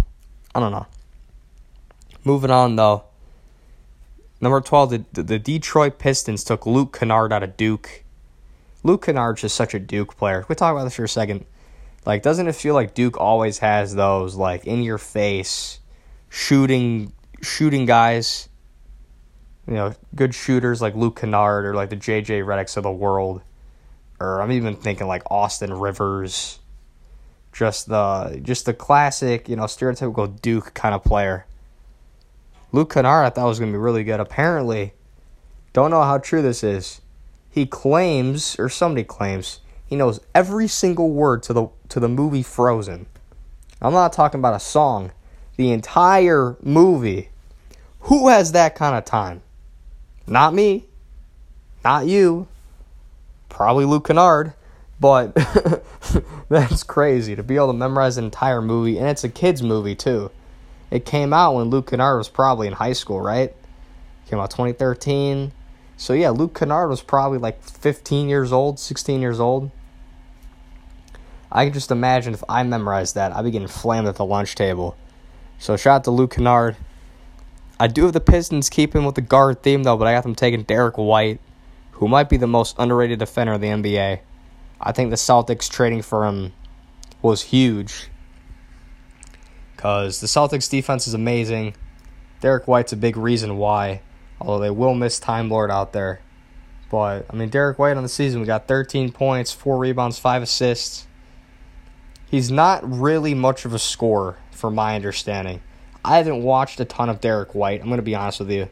I 0.54 0.61
don't 0.61 0.72
know. 0.72 0.87
Moving 2.24 2.50
on 2.50 2.76
though. 2.76 3.04
Number 4.40 4.61
12, 4.61 4.90
the, 5.12 5.22
the 5.22 5.38
Detroit 5.38 5.98
Pistons 5.98 6.44
took 6.44 6.66
Luke 6.66 6.98
Kennard 6.98 7.33
out 7.33 7.42
of 7.42 7.57
Duke. 7.57 8.04
Luke 8.83 9.07
Kennard's 9.07 9.40
just 9.40 9.57
such 9.57 9.74
a 9.74 9.78
Duke 9.78 10.16
player. 10.16 10.44
We 10.48 10.54
talk 10.54 10.72
about 10.72 10.85
this 10.85 10.96
for 10.96 11.04
a 11.04 11.09
second. 11.09 11.46
Like, 12.04 12.22
doesn't 12.22 12.46
it 12.46 12.54
feel 12.54 12.74
like 12.74 12.94
Duke 12.94 13.18
always 13.18 13.59
has 13.59 13.94
those 13.94 14.35
like 14.35 14.66
in 14.66 14.83
your 14.83 14.98
face 14.98 15.80
shooting 16.28 17.12
shooting 17.40 17.87
guys? 17.87 18.48
You 19.66 19.74
know, 19.74 19.94
good 20.14 20.35
shooters 20.35 20.83
like 20.83 20.94
Luke 20.94 21.20
Kennard 21.20 21.64
or 21.64 21.74
like 21.74 21.90
the 21.90 21.96
JJ 21.96 22.44
Redicks 22.44 22.77
of 22.77 22.83
the 22.83 22.92
world. 22.92 23.40
Or 24.20 24.40
I'm 24.40 24.53
even 24.53 24.77
thinking 24.77 25.07
like 25.07 25.22
Austin 25.31 25.72
Rivers. 25.72 26.59
Just 27.53 27.88
the 27.88 28.40
just 28.42 28.66
the 28.66 28.74
classic, 28.74 29.48
you 29.48 29.57
know, 29.57 29.64
stereotypical 29.64 30.40
Duke 30.40 30.74
kind 30.74 30.94
of 30.94 31.05
player. 31.05 31.46
Luke 32.72 32.92
Kennard, 32.92 33.24
I 33.24 33.31
thought 33.31 33.46
was 33.46 33.61
to 33.61 33.66
be 33.66 33.79
really 33.79 34.03
good. 34.03 34.18
Apparently, 34.18 34.94
don't 35.72 35.92
know 35.92 36.03
how 36.03 36.18
true 36.18 36.42
this 36.42 36.64
is. 36.64 37.00
He 37.48 37.66
claims, 37.66 38.57
or 38.59 38.68
somebody 38.68 39.05
claims, 39.05 39.61
He 39.87 39.94
knows 39.94 40.18
every 40.35 40.66
single 40.66 41.11
word 41.11 41.44
to 41.44 41.53
the 41.53 41.68
to 41.90 42.00
the 42.00 42.09
movie 42.09 42.42
Frozen. 42.42 43.07
I'm 43.81 43.92
not 43.92 44.12
talking 44.12 44.40
about 44.40 44.55
a 44.55 44.61
song. 44.61 45.12
The 45.57 45.70
entire 45.70 46.57
movie. 46.61 47.29
Who 48.00 48.27
has 48.27 48.50
that 48.50 48.74
kind 48.74 48.96
of 48.96 49.05
time? 49.05 49.42
Not 50.26 50.54
me. 50.54 50.84
Not 51.84 52.06
you. 52.06 52.46
Probably 53.48 53.84
Luke 53.84 54.06
Kennard. 54.06 54.54
But 55.00 55.34
that's 56.48 56.82
crazy 56.82 57.37
to 57.37 57.42
be 57.42 57.56
able 57.56 57.68
to 57.68 57.72
memorize 57.72 58.16
an 58.16 58.24
entire 58.24 58.62
movie, 58.62 58.98
and 58.98 59.08
it's 59.08 59.24
a 59.24 59.28
kids' 59.28 59.62
movie 59.62 59.94
too. 59.94 60.30
It 60.90 61.04
came 61.04 61.32
out 61.32 61.56
when 61.56 61.66
Luke 61.66 61.90
Kennard 61.90 62.18
was 62.18 62.28
probably 62.28 62.68
in 62.68 62.72
high 62.74 62.92
school, 62.92 63.20
right? 63.20 63.54
Came 64.28 64.38
out 64.38 64.50
2013. 64.50 65.52
So 65.96 66.12
yeah, 66.12 66.30
Luke 66.30 66.58
Kennard 66.58 66.88
was 66.88 67.02
probably 67.02 67.38
like 67.38 67.62
15 67.62 68.28
years 68.28 68.52
old, 68.52 68.78
16 68.78 69.20
years 69.20 69.40
old. 69.40 69.70
I 71.50 71.64
can 71.64 71.72
just 71.72 71.90
imagine 71.90 72.34
if 72.34 72.42
I 72.48 72.62
memorized 72.62 73.14
that, 73.14 73.34
I'd 73.34 73.44
be 73.44 73.50
getting 73.50 73.68
flamed 73.68 74.08
at 74.08 74.16
the 74.16 74.24
lunch 74.24 74.54
table. 74.54 74.96
So 75.58 75.76
shout 75.76 75.96
out 75.96 76.04
to 76.04 76.10
Luke 76.10 76.34
Kennard. 76.34 76.76
I 77.78 77.88
do 77.88 78.04
have 78.04 78.12
the 78.12 78.20
Pistons 78.20 78.70
keeping 78.70 79.04
with 79.04 79.16
the 79.16 79.20
guard 79.20 79.62
theme 79.62 79.82
though, 79.82 79.96
but 79.96 80.06
I 80.06 80.12
got 80.12 80.22
them 80.22 80.34
taking 80.34 80.62
Derrick 80.62 80.96
White, 80.96 81.40
who 81.92 82.08
might 82.08 82.28
be 82.28 82.37
the 82.37 82.46
most 82.46 82.76
underrated 82.78 83.18
defender 83.18 83.52
of 83.54 83.60
the 83.60 83.68
NBA. 83.68 84.20
I 84.80 84.92
think 84.92 85.10
the 85.10 85.16
Celtics 85.16 85.68
trading 85.68 86.02
for 86.02 86.26
him 86.26 86.52
was 87.22 87.42
huge 87.42 88.08
because 89.74 90.20
the 90.20 90.26
Celtics 90.26 90.70
defense 90.70 91.06
is 91.06 91.14
amazing. 91.14 91.74
Derrick 92.40 92.68
White's 92.68 92.92
a 92.92 92.96
big 92.96 93.16
reason 93.16 93.56
why, 93.56 94.02
although 94.40 94.62
they 94.62 94.70
will 94.70 94.94
miss 94.94 95.18
Time 95.18 95.48
Lord 95.48 95.70
out 95.70 95.92
there. 95.92 96.20
But 96.90 97.26
I 97.30 97.34
mean, 97.37 97.48
Derrick 97.48 97.78
White 97.78 97.96
on 97.96 98.02
the 98.02 98.08
season, 98.08 98.40
we 98.40 98.46
got 98.46 98.68
13 98.68 99.10
points, 99.10 99.50
four 99.50 99.78
rebounds, 99.78 100.18
five 100.18 100.42
assists. 100.42 101.06
He's 102.26 102.50
not 102.50 102.88
really 102.88 103.34
much 103.34 103.64
of 103.64 103.72
a 103.72 103.78
scorer, 103.78 104.38
from 104.50 104.74
my 104.74 104.94
understanding. 104.94 105.62
I 106.05 106.19
haven't 106.19 106.43
watched 106.43 106.79
a 106.81 106.85
ton 106.85 107.09
of 107.09 107.21
Derrick 107.21 107.55
White. 107.55 107.81
I'm 107.81 107.87
going 107.87 107.97
to 107.97 108.03
be 108.03 108.14
honest 108.14 108.40
with 108.40 108.51
you, 108.51 108.69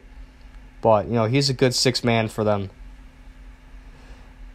but 0.81 1.07
you 1.07 1.13
know 1.13 1.25
he's 1.25 1.49
a 1.49 1.53
good 1.53 1.73
six 1.73 2.03
man 2.03 2.27
for 2.27 2.43
them. 2.43 2.69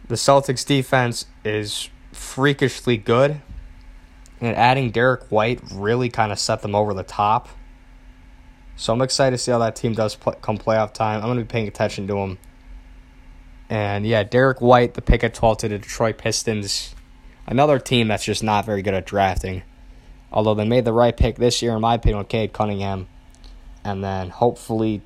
The 0.07 0.15
Celtics 0.15 0.65
defense 0.65 1.25
is 1.43 1.89
freakishly 2.13 2.97
good, 2.97 3.41
and 4.39 4.55
adding 4.55 4.91
Derrick 4.91 5.23
White 5.29 5.61
really 5.71 6.09
kind 6.09 6.31
of 6.31 6.39
set 6.39 6.61
them 6.61 6.73
over 6.73 6.93
the 6.93 7.03
top. 7.03 7.49
So 8.75 8.93
I'm 8.93 9.01
excited 9.01 9.31
to 9.31 9.37
see 9.37 9.51
how 9.51 9.59
that 9.59 9.75
team 9.75 9.93
does 9.93 10.15
play, 10.15 10.35
come 10.41 10.57
playoff 10.57 10.93
time. 10.93 11.17
I'm 11.17 11.27
going 11.27 11.37
to 11.37 11.43
be 11.43 11.49
paying 11.49 11.67
attention 11.67 12.07
to 12.07 12.13
them. 12.13 12.37
And 13.69 14.07
yeah, 14.07 14.23
Derrick 14.23 14.61
White, 14.61 14.93
the 14.93 15.01
pick 15.01 15.21
at 15.23 15.33
12 15.33 15.57
to 15.59 15.67
the 15.67 15.77
Detroit 15.79 16.17
Pistons. 16.17 16.95
Another 17.45 17.77
team 17.77 18.07
that's 18.07 18.23
just 18.23 18.41
not 18.41 18.65
very 18.65 18.81
good 18.81 18.93
at 18.93 19.05
drafting. 19.05 19.63
Although 20.31 20.55
they 20.55 20.65
made 20.65 20.85
the 20.85 20.93
right 20.93 21.15
pick 21.15 21.37
this 21.37 21.61
year, 21.61 21.75
in 21.75 21.81
my 21.81 21.95
opinion, 21.95 22.19
with 22.19 22.29
Cade 22.29 22.53
Cunningham. 22.53 23.07
And 23.83 24.03
then 24.03 24.29
hopefully 24.29 25.01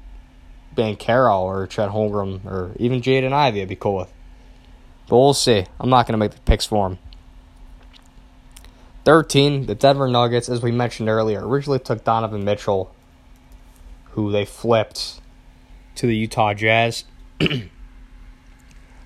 Banchero 0.75 1.41
or 1.41 1.67
Chet 1.67 1.89
Holmgren 1.89 2.45
or 2.45 2.71
even 2.77 3.01
Jaden 3.01 3.31
Ivey 3.31 3.59
would 3.59 3.69
be 3.69 3.75
cool 3.75 3.97
with. 3.97 4.13
But 5.07 5.17
we'll 5.17 5.33
see. 5.33 5.65
I'm 5.79 5.89
not 5.89 6.07
going 6.07 6.13
to 6.13 6.17
make 6.17 6.31
the 6.31 6.41
picks 6.41 6.65
for 6.65 6.87
him. 6.87 6.97
13, 9.05 9.65
the 9.65 9.75
Denver 9.75 10.07
Nuggets, 10.07 10.47
as 10.47 10.61
we 10.61 10.71
mentioned 10.71 11.09
earlier, 11.09 11.45
originally 11.45 11.79
took 11.79 12.03
Donovan 12.03 12.45
Mitchell, 12.45 12.93
who 14.11 14.31
they 14.31 14.45
flipped 14.45 15.19
to 15.95 16.07
the 16.07 16.15
Utah 16.15 16.53
Jazz. 16.53 17.03
I 17.41 17.69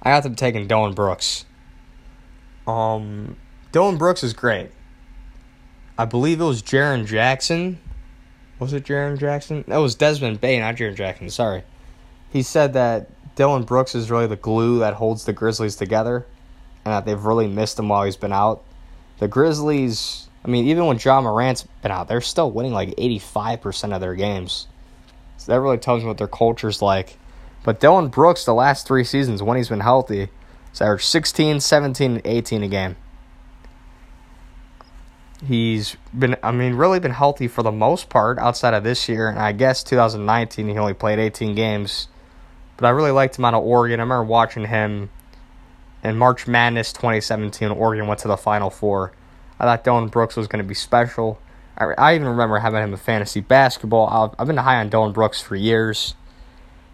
got 0.04 0.24
them 0.24 0.36
taking 0.36 0.68
Dillon 0.68 0.94
Brooks. 0.94 1.46
Um, 2.68 3.38
Dillon 3.72 3.98
Brooks 3.98 4.24
is 4.24 4.34
great. 4.34 4.70
I 5.98 6.06
believe 6.06 6.40
it 6.40 6.46
was 6.46 6.62
Jaren 6.62 7.06
Jackson. 7.06 7.80
Was 8.60 8.74
it 8.74 8.86
Jaren 8.86 9.20
Jackson? 9.20 9.64
That 9.68 9.78
was 9.78 9.96
Desmond 9.96 10.40
Bane, 10.40 10.62
not 10.62 10.76
Jaren 10.76 10.96
Jackson. 10.96 11.30
Sorry. 11.30 11.64
He 12.32 12.44
said 12.44 12.74
that 12.74 13.10
Dillon 13.36 13.64
Brooks 13.64 13.96
is 13.96 14.12
really 14.12 14.28
the 14.28 14.36
glue 14.36 14.80
that 14.80 14.96
holds 14.96 15.26
the 15.26 15.34
Grizzlies 15.34 15.76
together, 15.76 16.26
and 16.86 16.94
that 16.94 17.06
they've 17.06 17.24
really 17.24 17.48
missed 17.48 17.80
him 17.80 17.90
while 17.90 18.04
he's 18.04 18.16
been 18.16 18.34
out. 18.34 18.64
The 19.20 19.28
Grizzlies, 19.28 20.28
I 20.46 20.50
mean, 20.50 20.66
even 20.68 20.86
when 20.86 21.00
Ja 21.00 21.20
Morant's 21.22 21.64
been 21.82 21.92
out, 21.92 22.08
they're 22.08 22.22
still 22.22 22.52
winning 22.52 22.74
like 22.74 22.90
85% 22.96 23.94
of 23.94 24.02
their 24.02 24.16
games. 24.16 24.68
So 25.38 25.52
that 25.52 25.62
really 25.62 25.78
tells 25.78 26.02
me 26.02 26.08
what 26.08 26.18
their 26.18 26.28
culture's 26.28 26.82
like. 26.82 27.18
But 27.64 27.80
Dillon 27.80 28.10
Brooks, 28.10 28.46
the 28.46 28.54
last 28.54 28.88
three 28.88 29.04
seasons 29.04 29.42
when 29.42 29.58
he's 29.58 29.70
been 29.70 29.80
healthy, 29.80 30.30
has 30.70 30.82
averaged 30.82 31.06
16, 31.06 31.60
17, 31.60 32.12
and 32.12 32.22
18 32.26 32.64
a 32.64 32.68
game. 32.68 32.96
He's 35.46 35.96
been, 36.18 36.36
I 36.42 36.52
mean, 36.52 36.74
really 36.74 37.00
been 37.00 37.12
healthy 37.12 37.48
for 37.48 37.62
the 37.62 37.72
most 37.72 38.10
part 38.10 38.40
outside 38.40 38.74
of 38.74 38.84
this 38.84 39.08
year. 39.08 39.30
And 39.30 39.38
I 39.38 39.52
guess 39.52 39.84
2019, 39.84 40.68
he 40.68 40.78
only 40.78 40.94
played 40.94 41.20
18 41.20 41.54
games 41.54 42.08
but 42.78 42.86
I 42.86 42.92
really 42.92 43.12
liked 43.12 43.38
him 43.38 43.46
out 43.46 43.56
of 43.56 43.64
Oregon. 43.64 44.00
I 44.00 44.04
remember 44.04 44.24
watching 44.24 44.66
him 44.66 45.10
in 46.04 46.18
March 46.18 46.48
Madness 46.48 46.94
2017 46.94 47.72
Oregon 47.72 48.08
went 48.08 48.20
to 48.22 48.28
the 48.28 48.38
Final 48.38 48.70
Four. 48.70 49.12
I 49.60 49.66
thought 49.66 49.84
Dillon 49.84 50.08
Brooks 50.08 50.36
was 50.36 50.48
going 50.48 50.64
to 50.64 50.68
be 50.68 50.76
special. 50.76 51.40
I, 51.76 51.86
I 51.98 52.16
even 52.16 52.28
remember 52.28 52.60
having 52.60 52.84
him 52.84 52.92
in 52.92 52.98
fantasy 52.98 53.42
basketball. 53.42 54.08
I've, 54.08 54.40
I've 54.40 54.48
been 54.48 54.58
high 54.58 54.80
on 54.80 54.90
Dillon 54.90 55.12
Brooks 55.12 55.42
for 55.42 55.56
years. 55.56 56.14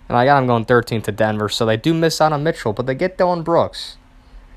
And 0.08 0.18
I 0.18 0.26
got 0.26 0.42
him 0.42 0.48
going 0.48 0.66
13 0.66 1.02
to 1.04 1.12
Denver, 1.12 1.50
so 1.50 1.66
they 1.66 1.78
do 1.78 1.94
miss 1.94 2.20
out 2.20 2.34
on 2.34 2.44
Mitchell, 2.44 2.74
but 2.74 2.86
they 2.86 2.96
get 2.96 3.18
Dillon 3.18 3.42
Brooks. 3.42 3.98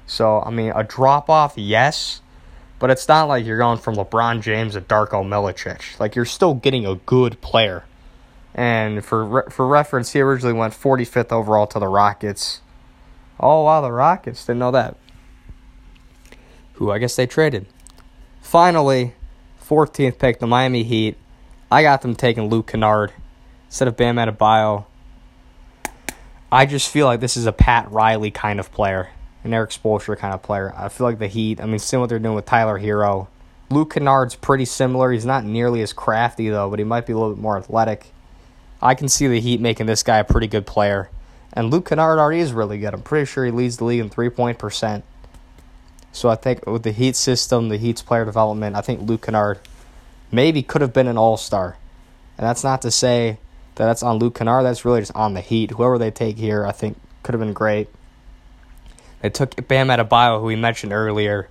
So, 0.07 0.43
I 0.43 0.51
mean, 0.51 0.73
a 0.75 0.85
drop 0.85 1.29
off, 1.29 1.55
yes, 1.57 2.21
but 2.79 2.91
it's 2.91 3.09
not 3.09 3.25
like 3.25 3.45
you're 3.45 3.59
going 3.59 3.79
from 3.79 3.97
LeBron 3.97 4.43
James 4.43 4.75
to 4.75 4.81
Darko 4.81 5.25
Milicic. 5.25 5.99
Like, 5.99 6.15
you're 6.15 6.25
still 6.25 6.55
getting 6.55 6.87
a 6.87 6.97
good 6.97 7.41
player. 7.41 7.85
And 8.57 9.05
for 9.05 9.45
for 9.51 9.69
reference, 9.69 10.13
he 10.15 10.21
originally 10.21 10.55
went 10.55 10.73
45th 10.73 11.31
overall 11.31 11.67
to 11.67 11.79
the 11.79 11.89
Rockets. 11.89 12.63
Oh 13.39 13.65
wow, 13.65 13.83
the 13.83 13.93
Rockets 13.93 14.47
didn't 14.47 14.61
know 14.61 14.71
that. 14.71 14.97
Who 16.75 16.91
I 16.91 16.99
guess 16.99 17.15
they 17.17 17.27
traded. 17.27 17.67
Finally, 18.41 19.15
14th 19.63 20.19
pick, 20.19 20.39
the 20.39 20.47
Miami 20.47 20.85
Heat. 20.85 21.19
I 21.71 21.83
got 21.83 22.01
them 22.01 22.15
taking 22.15 22.49
Luke 22.49 22.69
Kennard 22.69 23.13
instead 23.67 23.89
of 23.89 23.97
Bam 23.97 24.17
Adebayo. 24.17 24.87
I 26.51 26.65
just 26.65 26.89
feel 26.89 27.05
like 27.05 27.21
this 27.21 27.37
is 27.37 27.45
a 27.45 27.53
Pat 27.53 27.91
Riley 27.91 28.31
kind 28.31 28.59
of 28.59 28.73
player, 28.73 29.11
an 29.47 29.55
Erik 29.55 29.71
Spoelstra 29.71 30.19
kind 30.19 30.35
of 30.35 30.43
player. 30.43 30.73
I 30.77 30.89
feel 30.89 31.07
like 31.07 31.19
the 31.19 31.29
Heat. 31.29 31.61
I 31.61 31.67
mean, 31.67 31.79
seeing 31.79 32.01
what 32.01 32.09
they're 32.09 32.19
doing 32.19 32.35
with 32.35 32.47
Tyler 32.47 32.79
Herro. 32.79 33.29
Luke 33.71 33.95
Kennard's 33.95 34.37
pretty 34.37 34.65
similar. 34.65 35.11
He's 35.11 35.27
not 35.27 35.45
nearly 35.45 35.83
as 35.83 35.93
crafty 35.93 36.49
though, 36.49 36.71
but 36.71 36.79
he 36.79 36.85
might 36.85 37.07
be 37.07 37.13
a 37.13 37.19
little 37.19 37.35
bit 37.35 37.43
more 37.43 37.57
athletic. 37.57 38.13
I 38.81 38.95
can 38.95 39.09
see 39.09 39.27
the 39.27 39.41
Heat 39.41 39.61
making 39.61 39.87
this 39.87 40.03
guy 40.03 40.19
a 40.19 40.25
pretty 40.25 40.47
good 40.47 40.67
player. 40.67 41.11
And 41.53 41.71
Luke 41.71 41.89
Kennard 41.89 42.19
already 42.19 42.41
is 42.41 42.53
really 42.53 42.79
good. 42.79 42.93
I'm 42.93 43.03
pretty 43.03 43.25
sure 43.25 43.45
he 43.45 43.51
leads 43.51 43.79
the 43.79 43.85
league 43.85 44.01
in 44.01 44.11
three 44.11 44.29
point 44.29 44.59
percent. 44.59 45.05
So 46.13 46.29
I 46.29 46.35
think 46.35 46.67
with 46.67 46.83
the 46.83 46.93
Heat 46.93 47.17
system, 47.17 47.69
the 47.69 47.77
Heat's 47.77 48.03
player 48.03 48.25
development, 48.25 48.77
I 48.77 48.81
think 48.83 49.01
Luke 49.01 49.23
Kennard 49.23 49.59
maybe 50.31 50.63
could 50.63 50.81
have 50.81 50.93
been 50.93 51.09
an 51.09 51.19
all 51.19 51.37
star. 51.37 51.77
And 52.39 52.47
that's 52.47 52.63
not 52.63 52.83
to 52.83 52.91
say 52.91 53.39
that 53.75 53.87
that's 53.87 54.03
on 54.03 54.19
Luke 54.19 54.35
Kennard, 54.35 54.65
that's 54.65 54.85
really 54.85 55.01
just 55.01 55.15
on 55.15 55.35
the 55.35 55.41
Heat. 55.41 55.73
Whoever 55.73 55.99
they 55.99 56.11
take 56.11 56.37
here, 56.37 56.65
I 56.65 56.73
think 56.73 56.99
could 57.23 57.35
have 57.35 57.41
been 57.41 57.53
great. 57.53 57.89
They 59.27 59.31
took 59.31 59.67
Bam 59.67 59.89
Adebayo, 59.89 60.39
who 60.39 60.47
we 60.47 60.55
mentioned 60.55 60.93
earlier, 60.93 61.49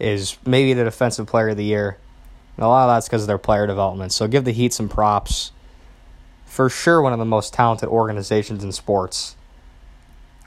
is 0.00 0.36
maybe 0.44 0.72
the 0.72 0.82
defensive 0.82 1.28
player 1.28 1.50
of 1.50 1.56
the 1.56 1.64
year. 1.64 1.96
And 2.56 2.64
a 2.64 2.66
lot 2.66 2.88
of 2.88 2.96
that's 2.96 3.06
because 3.06 3.22
of 3.22 3.28
their 3.28 3.38
player 3.38 3.68
development. 3.68 4.10
So 4.10 4.26
give 4.26 4.44
the 4.44 4.50
Heat 4.50 4.72
some 4.72 4.88
props 4.88 5.52
for 6.44 6.68
sure 6.68 7.00
one 7.00 7.12
of 7.12 7.20
the 7.20 7.24
most 7.24 7.54
talented 7.54 7.88
organizations 7.88 8.64
in 8.64 8.72
sports. 8.72 9.36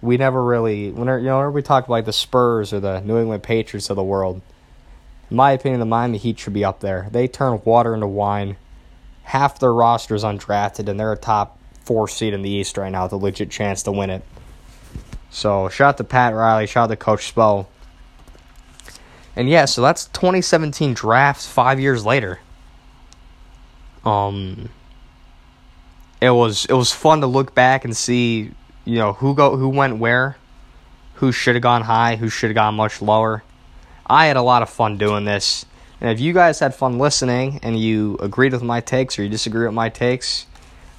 We 0.01 0.17
never 0.17 0.43
really, 0.43 0.91
whenever 0.91 1.19
you 1.19 1.27
know, 1.27 1.37
whenever 1.37 1.51
we 1.51 1.61
talk 1.61 1.85
about 1.85 1.93
like 1.93 2.05
the 2.05 2.11
Spurs 2.11 2.73
or 2.73 2.81
the 2.81 2.99
New 2.99 3.17
England 3.17 3.43
Patriots 3.43 3.89
of 3.89 3.95
the 3.95 4.03
world, 4.03 4.41
in 5.31 5.37
my 5.37 5.53
opinion, 5.53 5.79
the 5.79 5.85
Miami 5.85 6.17
Heat 6.17 6.37
should 6.37 6.51
be 6.51 6.65
up 6.65 6.81
there. 6.81 7.07
They 7.09 7.29
turn 7.29 7.61
water 7.63 7.93
into 7.93 8.07
wine. 8.07 8.57
Half 9.23 9.59
their 9.59 9.73
roster 9.73 10.15
is 10.15 10.25
undrafted, 10.25 10.89
and 10.89 10.99
they're 10.99 11.13
a 11.13 11.17
top 11.17 11.57
four 11.85 12.09
seed 12.09 12.33
in 12.33 12.41
the 12.41 12.49
East 12.49 12.77
right 12.77 12.91
now 12.91 13.03
with 13.03 13.13
a 13.13 13.17
legit 13.17 13.51
chance 13.51 13.83
to 13.83 13.91
win 13.93 14.09
it. 14.09 14.21
So, 15.29 15.69
shout 15.69 15.89
out 15.89 15.97
to 15.97 16.03
Pat 16.03 16.33
Riley, 16.33 16.67
shout 16.67 16.85
out 16.85 16.87
to 16.87 16.95
Coach 16.95 17.33
Spo. 17.33 17.67
And 19.35 19.47
yeah, 19.47 19.65
so 19.65 19.83
that's 19.83 20.07
2017 20.07 20.95
drafts 20.95 21.47
five 21.47 21.79
years 21.79 22.03
later. 22.03 22.39
Um, 24.03 24.69
it 26.21 26.31
was 26.31 26.65
it 26.65 26.73
was 26.73 26.91
fun 26.91 27.21
to 27.21 27.27
look 27.27 27.53
back 27.53 27.85
and 27.85 27.95
see 27.95 28.51
you 28.85 28.95
know 28.95 29.13
who 29.13 29.35
go 29.35 29.55
who 29.55 29.69
went 29.69 29.97
where, 29.97 30.37
who 31.15 31.31
should 31.31 31.55
have 31.55 31.61
gone 31.61 31.83
high, 31.83 32.15
who 32.15 32.29
should 32.29 32.49
have 32.49 32.55
gone 32.55 32.73
much 32.73 33.01
lower. 33.01 33.43
I 34.07 34.25
had 34.25 34.37
a 34.37 34.41
lot 34.41 34.63
of 34.63 34.69
fun 34.69 34.97
doing 34.97 35.25
this, 35.25 35.65
and 36.01 36.09
if 36.09 36.19
you 36.19 36.33
guys 36.33 36.59
had 36.59 36.73
fun 36.73 36.97
listening 36.97 37.59
and 37.61 37.79
you 37.79 38.17
agreed 38.19 38.53
with 38.53 38.63
my 38.63 38.81
takes 38.81 39.19
or 39.19 39.23
you 39.23 39.29
disagree 39.29 39.65
with 39.65 39.75
my 39.75 39.89
takes, 39.89 40.47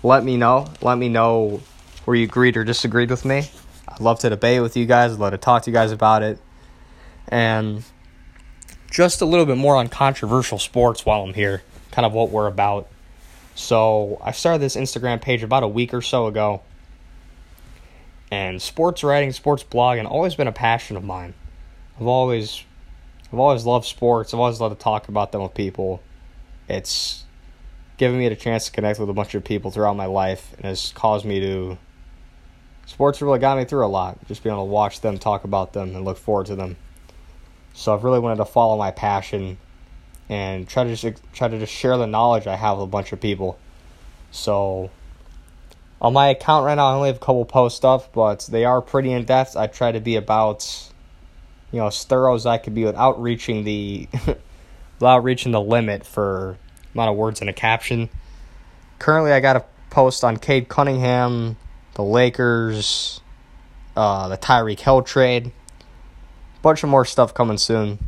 let 0.03 0.23
me 0.23 0.37
know. 0.37 0.69
Let 0.81 0.99
me 0.99 1.09
know 1.09 1.61
where 2.05 2.17
you 2.17 2.25
agreed 2.25 2.57
or 2.57 2.63
disagreed 2.63 3.11
with 3.11 3.25
me. 3.25 3.51
I'd 3.89 4.01
love 4.01 4.19
to 4.21 4.31
debate 4.31 4.63
with 4.63 4.77
you 4.77 4.87
guys. 4.87 5.13
I'd 5.13 5.19
love 5.19 5.33
to 5.33 5.39
talk 5.39 5.63
to 5.65 5.71
you 5.71 5.75
guys 5.75 5.93
about 5.93 6.23
it. 6.23 6.39
And 7.29 7.83
just 8.91 9.21
a 9.21 9.27
little 9.27 9.47
bit 9.47 9.57
more 9.57 9.77
on 9.77 9.89
controversial 9.89 10.59
sports 10.59 11.05
while 11.05 11.23
I'm 11.23 11.35
here, 11.35 11.63
kind 11.91 12.07
of 12.07 12.13
what 12.13 12.31
we're 12.31 12.47
about. 12.47 12.89
So, 13.55 14.21
I 14.23 14.33
started 14.33 14.61
this 14.61 14.77
Instagram 14.77 15.21
page 15.21 15.43
about 15.43 15.63
a 15.63 15.69
week 15.69 15.93
or 15.93 16.01
so 16.01 16.27
ago. 16.27 16.63
And 18.31 18.61
sports 18.63 19.03
writing, 19.03 19.33
sports 19.33 19.65
blogging, 19.65 20.09
always 20.09 20.35
been 20.35 20.47
a 20.47 20.53
passion 20.53 20.97
of 20.97 21.05
mine. 21.05 21.35
I've 21.99 22.07
always 22.07 22.63
I've 23.33 23.39
always 23.39 23.65
loved 23.65 23.87
sports. 23.87 24.33
I've 24.33 24.41
always 24.41 24.61
loved 24.61 24.79
to 24.79 24.83
talk 24.83 25.09
about 25.09 25.33
them 25.33 25.43
with 25.43 25.55
people. 25.55 26.03
It's 26.69 27.25
given 27.97 28.19
me 28.19 28.29
the 28.29 28.37
chance 28.37 28.67
to 28.67 28.73
connect 28.73 28.99
with 28.99 29.11
a 29.11 29.13
bunch 29.13 29.35
of 29.35 29.45
people 29.45 29.71
throughout 29.71 29.97
my 29.97 30.07
life 30.07 30.55
and 30.57 30.65
has 30.65 30.93
caused 30.93 31.25
me 31.25 31.41
to 31.41 31.79
sports 32.89 33.21
really 33.21 33.39
got 33.39 33.59
me 33.59 33.65
through 33.65 33.85
a 33.85 33.87
lot. 33.87 34.19
Just 34.27 34.43
being 34.43 34.55
able 34.55 34.67
to 34.67 34.73
watch 34.73 35.03
them, 35.03 35.19
talk 35.19 35.45
about 35.45 35.75
them, 35.75 35.95
and 35.95 36.05
look 36.05 36.17
forward 36.17 36.47
to 36.47 36.57
them. 36.57 36.77
So 37.75 37.95
I've 37.95 38.03
really 38.03 38.19
wanted 38.19 38.37
to 38.37 38.45
follow 38.45 38.77
my 38.77 38.91
passion 38.91 39.59
and 40.29 40.67
try 40.67 40.85
to 40.85 40.97
just 40.97 41.23
try 41.33 41.49
to 41.49 41.59
just 41.59 41.73
share 41.73 41.97
the 41.97 42.07
knowledge 42.07 42.47
I 42.47 42.57
have 42.57 42.79
with 42.79 42.85
a 42.85 42.91
bunch 42.91 43.13
of 43.13 43.21
people. 43.21 43.59
So 44.31 44.91
on 46.01 46.13
my 46.13 46.29
account 46.29 46.65
right 46.65 46.75
now, 46.75 46.87
I 46.87 46.95
only 46.95 47.09
have 47.09 47.17
a 47.17 47.21
couple 47.21 47.45
posts 47.45 47.85
up, 47.85 48.13
but 48.13 48.49
they 48.51 48.65
are 48.65 48.81
pretty 48.81 49.13
in 49.13 49.25
depth. 49.25 49.57
I 49.57 49.67
try 49.67 49.93
to 49.93 50.01
be 50.01 50.17
about 50.17 50.91
you 51.71 51.79
know 51.79 51.89
as 51.89 52.03
thorough 52.05 52.35
as 52.35 52.47
I 52.47 52.57
could 52.57 52.75
be 52.75 52.85
without 52.85 53.21
reaching 53.23 53.65
the 53.65 54.09
without 54.99 55.23
reaching 55.23 55.53
the 55.53 55.61
limit 55.61 56.07
for 56.07 56.57
amount 56.95 57.11
of 57.11 57.17
words 57.17 57.43
in 57.43 57.49
a 57.49 57.53
caption. 57.53 58.09
Currently, 58.99 59.31
I 59.31 59.41
got 59.41 59.57
a 59.57 59.65
post 59.91 60.25
on 60.25 60.39
Cade 60.39 60.69
Cunningham, 60.69 61.57
the 61.99 62.05
Lakers, 62.05 63.21
uh, 63.97 64.29
the 64.29 64.39
Tyreek 64.39 64.79
Hill 64.79 65.03
trade. 65.03 65.51
Bunch 66.63 66.85
of 66.85 66.89
more 66.89 67.05
stuff 67.05 67.35
coming 67.35 67.59
soon. 67.59 67.99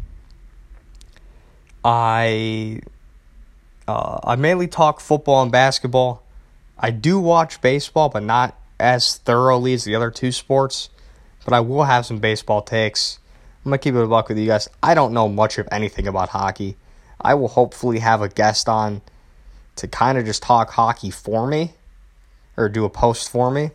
I 1.85 2.83
uh, 3.89 4.21
I 4.23 4.37
mainly 4.37 4.69
talk 4.69 5.01
football 5.01 5.43
and 5.43 5.51
basketball. 5.51 6.23
I 6.79 6.93
do 6.93 7.19
watch 7.19 7.61
baseball, 7.61 8.09
but 8.09 8.23
not 8.23 8.57
as 8.79 9.17
thoroughly 9.19 9.75
as 9.75 9.83
the 9.83 9.97
other 9.97 10.13
two 10.13 10.31
sports. 10.31 10.89
But 11.45 11.53
I 11.53 11.59
will 11.59 11.83
have 11.83 12.07
some 12.07 12.21
baseball 12.21 12.63
takes. 12.63 13.19
I'm 13.65 13.71
gonna 13.71 13.79
keep 13.79 13.97
it 13.97 14.05
a 14.05 14.07
buck 14.07 14.29
with 14.29 14.39
you 14.39 14.47
guys. 14.47 14.69
I 14.81 14.95
don't 14.95 15.13
know 15.13 15.29
much 15.29 15.59
of 15.59 15.67
anything 15.73 16.07
about 16.07 16.29
hockey. 16.29 16.77
I 17.21 17.35
will 17.35 17.49
hopefully 17.49 17.99
have 17.99 18.23
a 18.23 18.29
guest 18.29 18.69
on 18.69 19.03
to 19.75 19.89
kind 19.89 20.17
of 20.17 20.27
just 20.27 20.45
talk 20.45 20.71
hockey 20.71 21.11
for 21.11 21.49
me 21.49 21.73
or 22.57 22.69
do 22.69 22.85
a 22.85 22.91
post 22.91 23.29
for 23.29 23.51
me. 23.51 23.73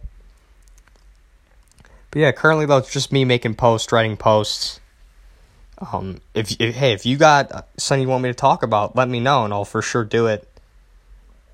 But 2.16 2.22
yeah, 2.22 2.32
currently 2.32 2.66
though 2.66 2.78
it's 2.78 2.94
just 2.94 3.12
me 3.12 3.26
making 3.26 3.56
posts, 3.56 3.92
writing 3.92 4.16
posts. 4.16 4.80
Um, 5.80 6.22
if, 6.34 6.56
if 6.62 6.74
hey, 6.74 6.94
if 6.94 7.06
you 7.06 7.18
got 7.18 7.68
something 7.76 8.04
you 8.04 8.08
want 8.08 8.24
me 8.24 8.30
to 8.30 8.34
talk 8.34 8.64
about, 8.64 8.96
let 8.96 9.10
me 9.10 9.20
know 9.20 9.44
and 9.44 9.54
I'll 9.54 9.66
for 9.66 9.82
sure 9.82 10.06
do 10.06 10.28
it. 10.28 10.48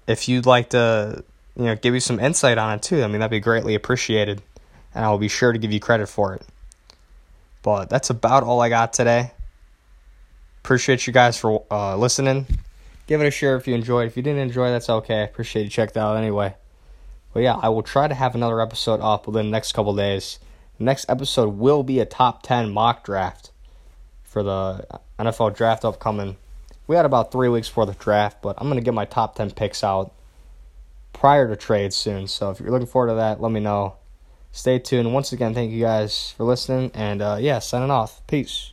If 0.05 0.29
you'd 0.29 0.45
like 0.45 0.69
to, 0.69 1.23
you 1.57 1.63
know, 1.63 1.75
give 1.75 1.95
you 1.95 1.99
some 1.99 2.19
insight 2.19 2.59
on 2.59 2.75
it 2.75 2.83
too, 2.83 3.01
I 3.01 3.07
mean 3.07 3.21
that'd 3.21 3.31
be 3.31 3.39
greatly 3.39 3.73
appreciated, 3.73 4.43
and 4.93 5.03
I 5.03 5.09
will 5.09 5.17
be 5.17 5.29
sure 5.29 5.51
to 5.51 5.57
give 5.57 5.71
you 5.71 5.79
credit 5.79 6.05
for 6.05 6.35
it. 6.35 6.43
But 7.63 7.89
that's 7.89 8.11
about 8.11 8.43
all 8.43 8.61
I 8.61 8.69
got 8.69 8.93
today. 8.93 9.31
Appreciate 10.63 11.07
you 11.07 11.13
guys 11.13 11.39
for 11.39 11.63
uh, 11.71 11.97
listening. 11.97 12.45
Give 13.07 13.19
it 13.19 13.25
a 13.25 13.31
share 13.31 13.55
if 13.55 13.67
you 13.67 13.73
enjoyed. 13.73 14.05
If 14.05 14.15
you 14.15 14.21
didn't 14.21 14.41
enjoy, 14.41 14.69
that's 14.69 14.91
okay. 14.91 15.23
Appreciate 15.23 15.63
you 15.63 15.69
checked 15.69 15.97
out 15.97 16.17
anyway. 16.17 16.53
But 17.33 17.39
yeah, 17.39 17.55
I 17.55 17.69
will 17.69 17.81
try 17.81 18.07
to 18.07 18.13
have 18.13 18.35
another 18.35 18.61
episode 18.61 18.99
up 19.01 19.25
within 19.25 19.47
the 19.47 19.51
next 19.51 19.71
couple 19.71 19.95
days. 19.95 20.37
Next 20.81 21.05
episode 21.09 21.59
will 21.59 21.83
be 21.83 21.99
a 21.99 22.05
top 22.05 22.41
10 22.41 22.71
mock 22.71 23.03
draft 23.03 23.51
for 24.23 24.41
the 24.41 24.85
NFL 25.19 25.55
draft 25.55 25.85
upcoming. 25.85 26.37
We 26.87 26.95
had 26.95 27.05
about 27.05 27.31
three 27.31 27.49
weeks 27.49 27.67
for 27.67 27.85
the 27.85 27.93
draft, 27.93 28.41
but 28.41 28.55
I'm 28.57 28.67
going 28.67 28.79
to 28.79 28.83
get 28.83 28.95
my 28.95 29.05
top 29.05 29.35
10 29.35 29.51
picks 29.51 29.83
out 29.83 30.11
prior 31.13 31.47
to 31.47 31.55
trade 31.55 31.93
soon. 31.93 32.27
So 32.27 32.49
if 32.49 32.59
you're 32.59 32.71
looking 32.71 32.87
forward 32.87 33.09
to 33.09 33.15
that, 33.15 33.39
let 33.39 33.51
me 33.51 33.59
know. 33.59 33.97
Stay 34.51 34.79
tuned. 34.79 35.13
Once 35.13 35.31
again, 35.31 35.53
thank 35.53 35.71
you 35.71 35.81
guys 35.81 36.33
for 36.35 36.45
listening. 36.45 36.89
And 36.95 37.21
uh, 37.21 37.37
yeah, 37.39 37.59
signing 37.59 37.91
off. 37.91 38.25
Peace. 38.25 38.70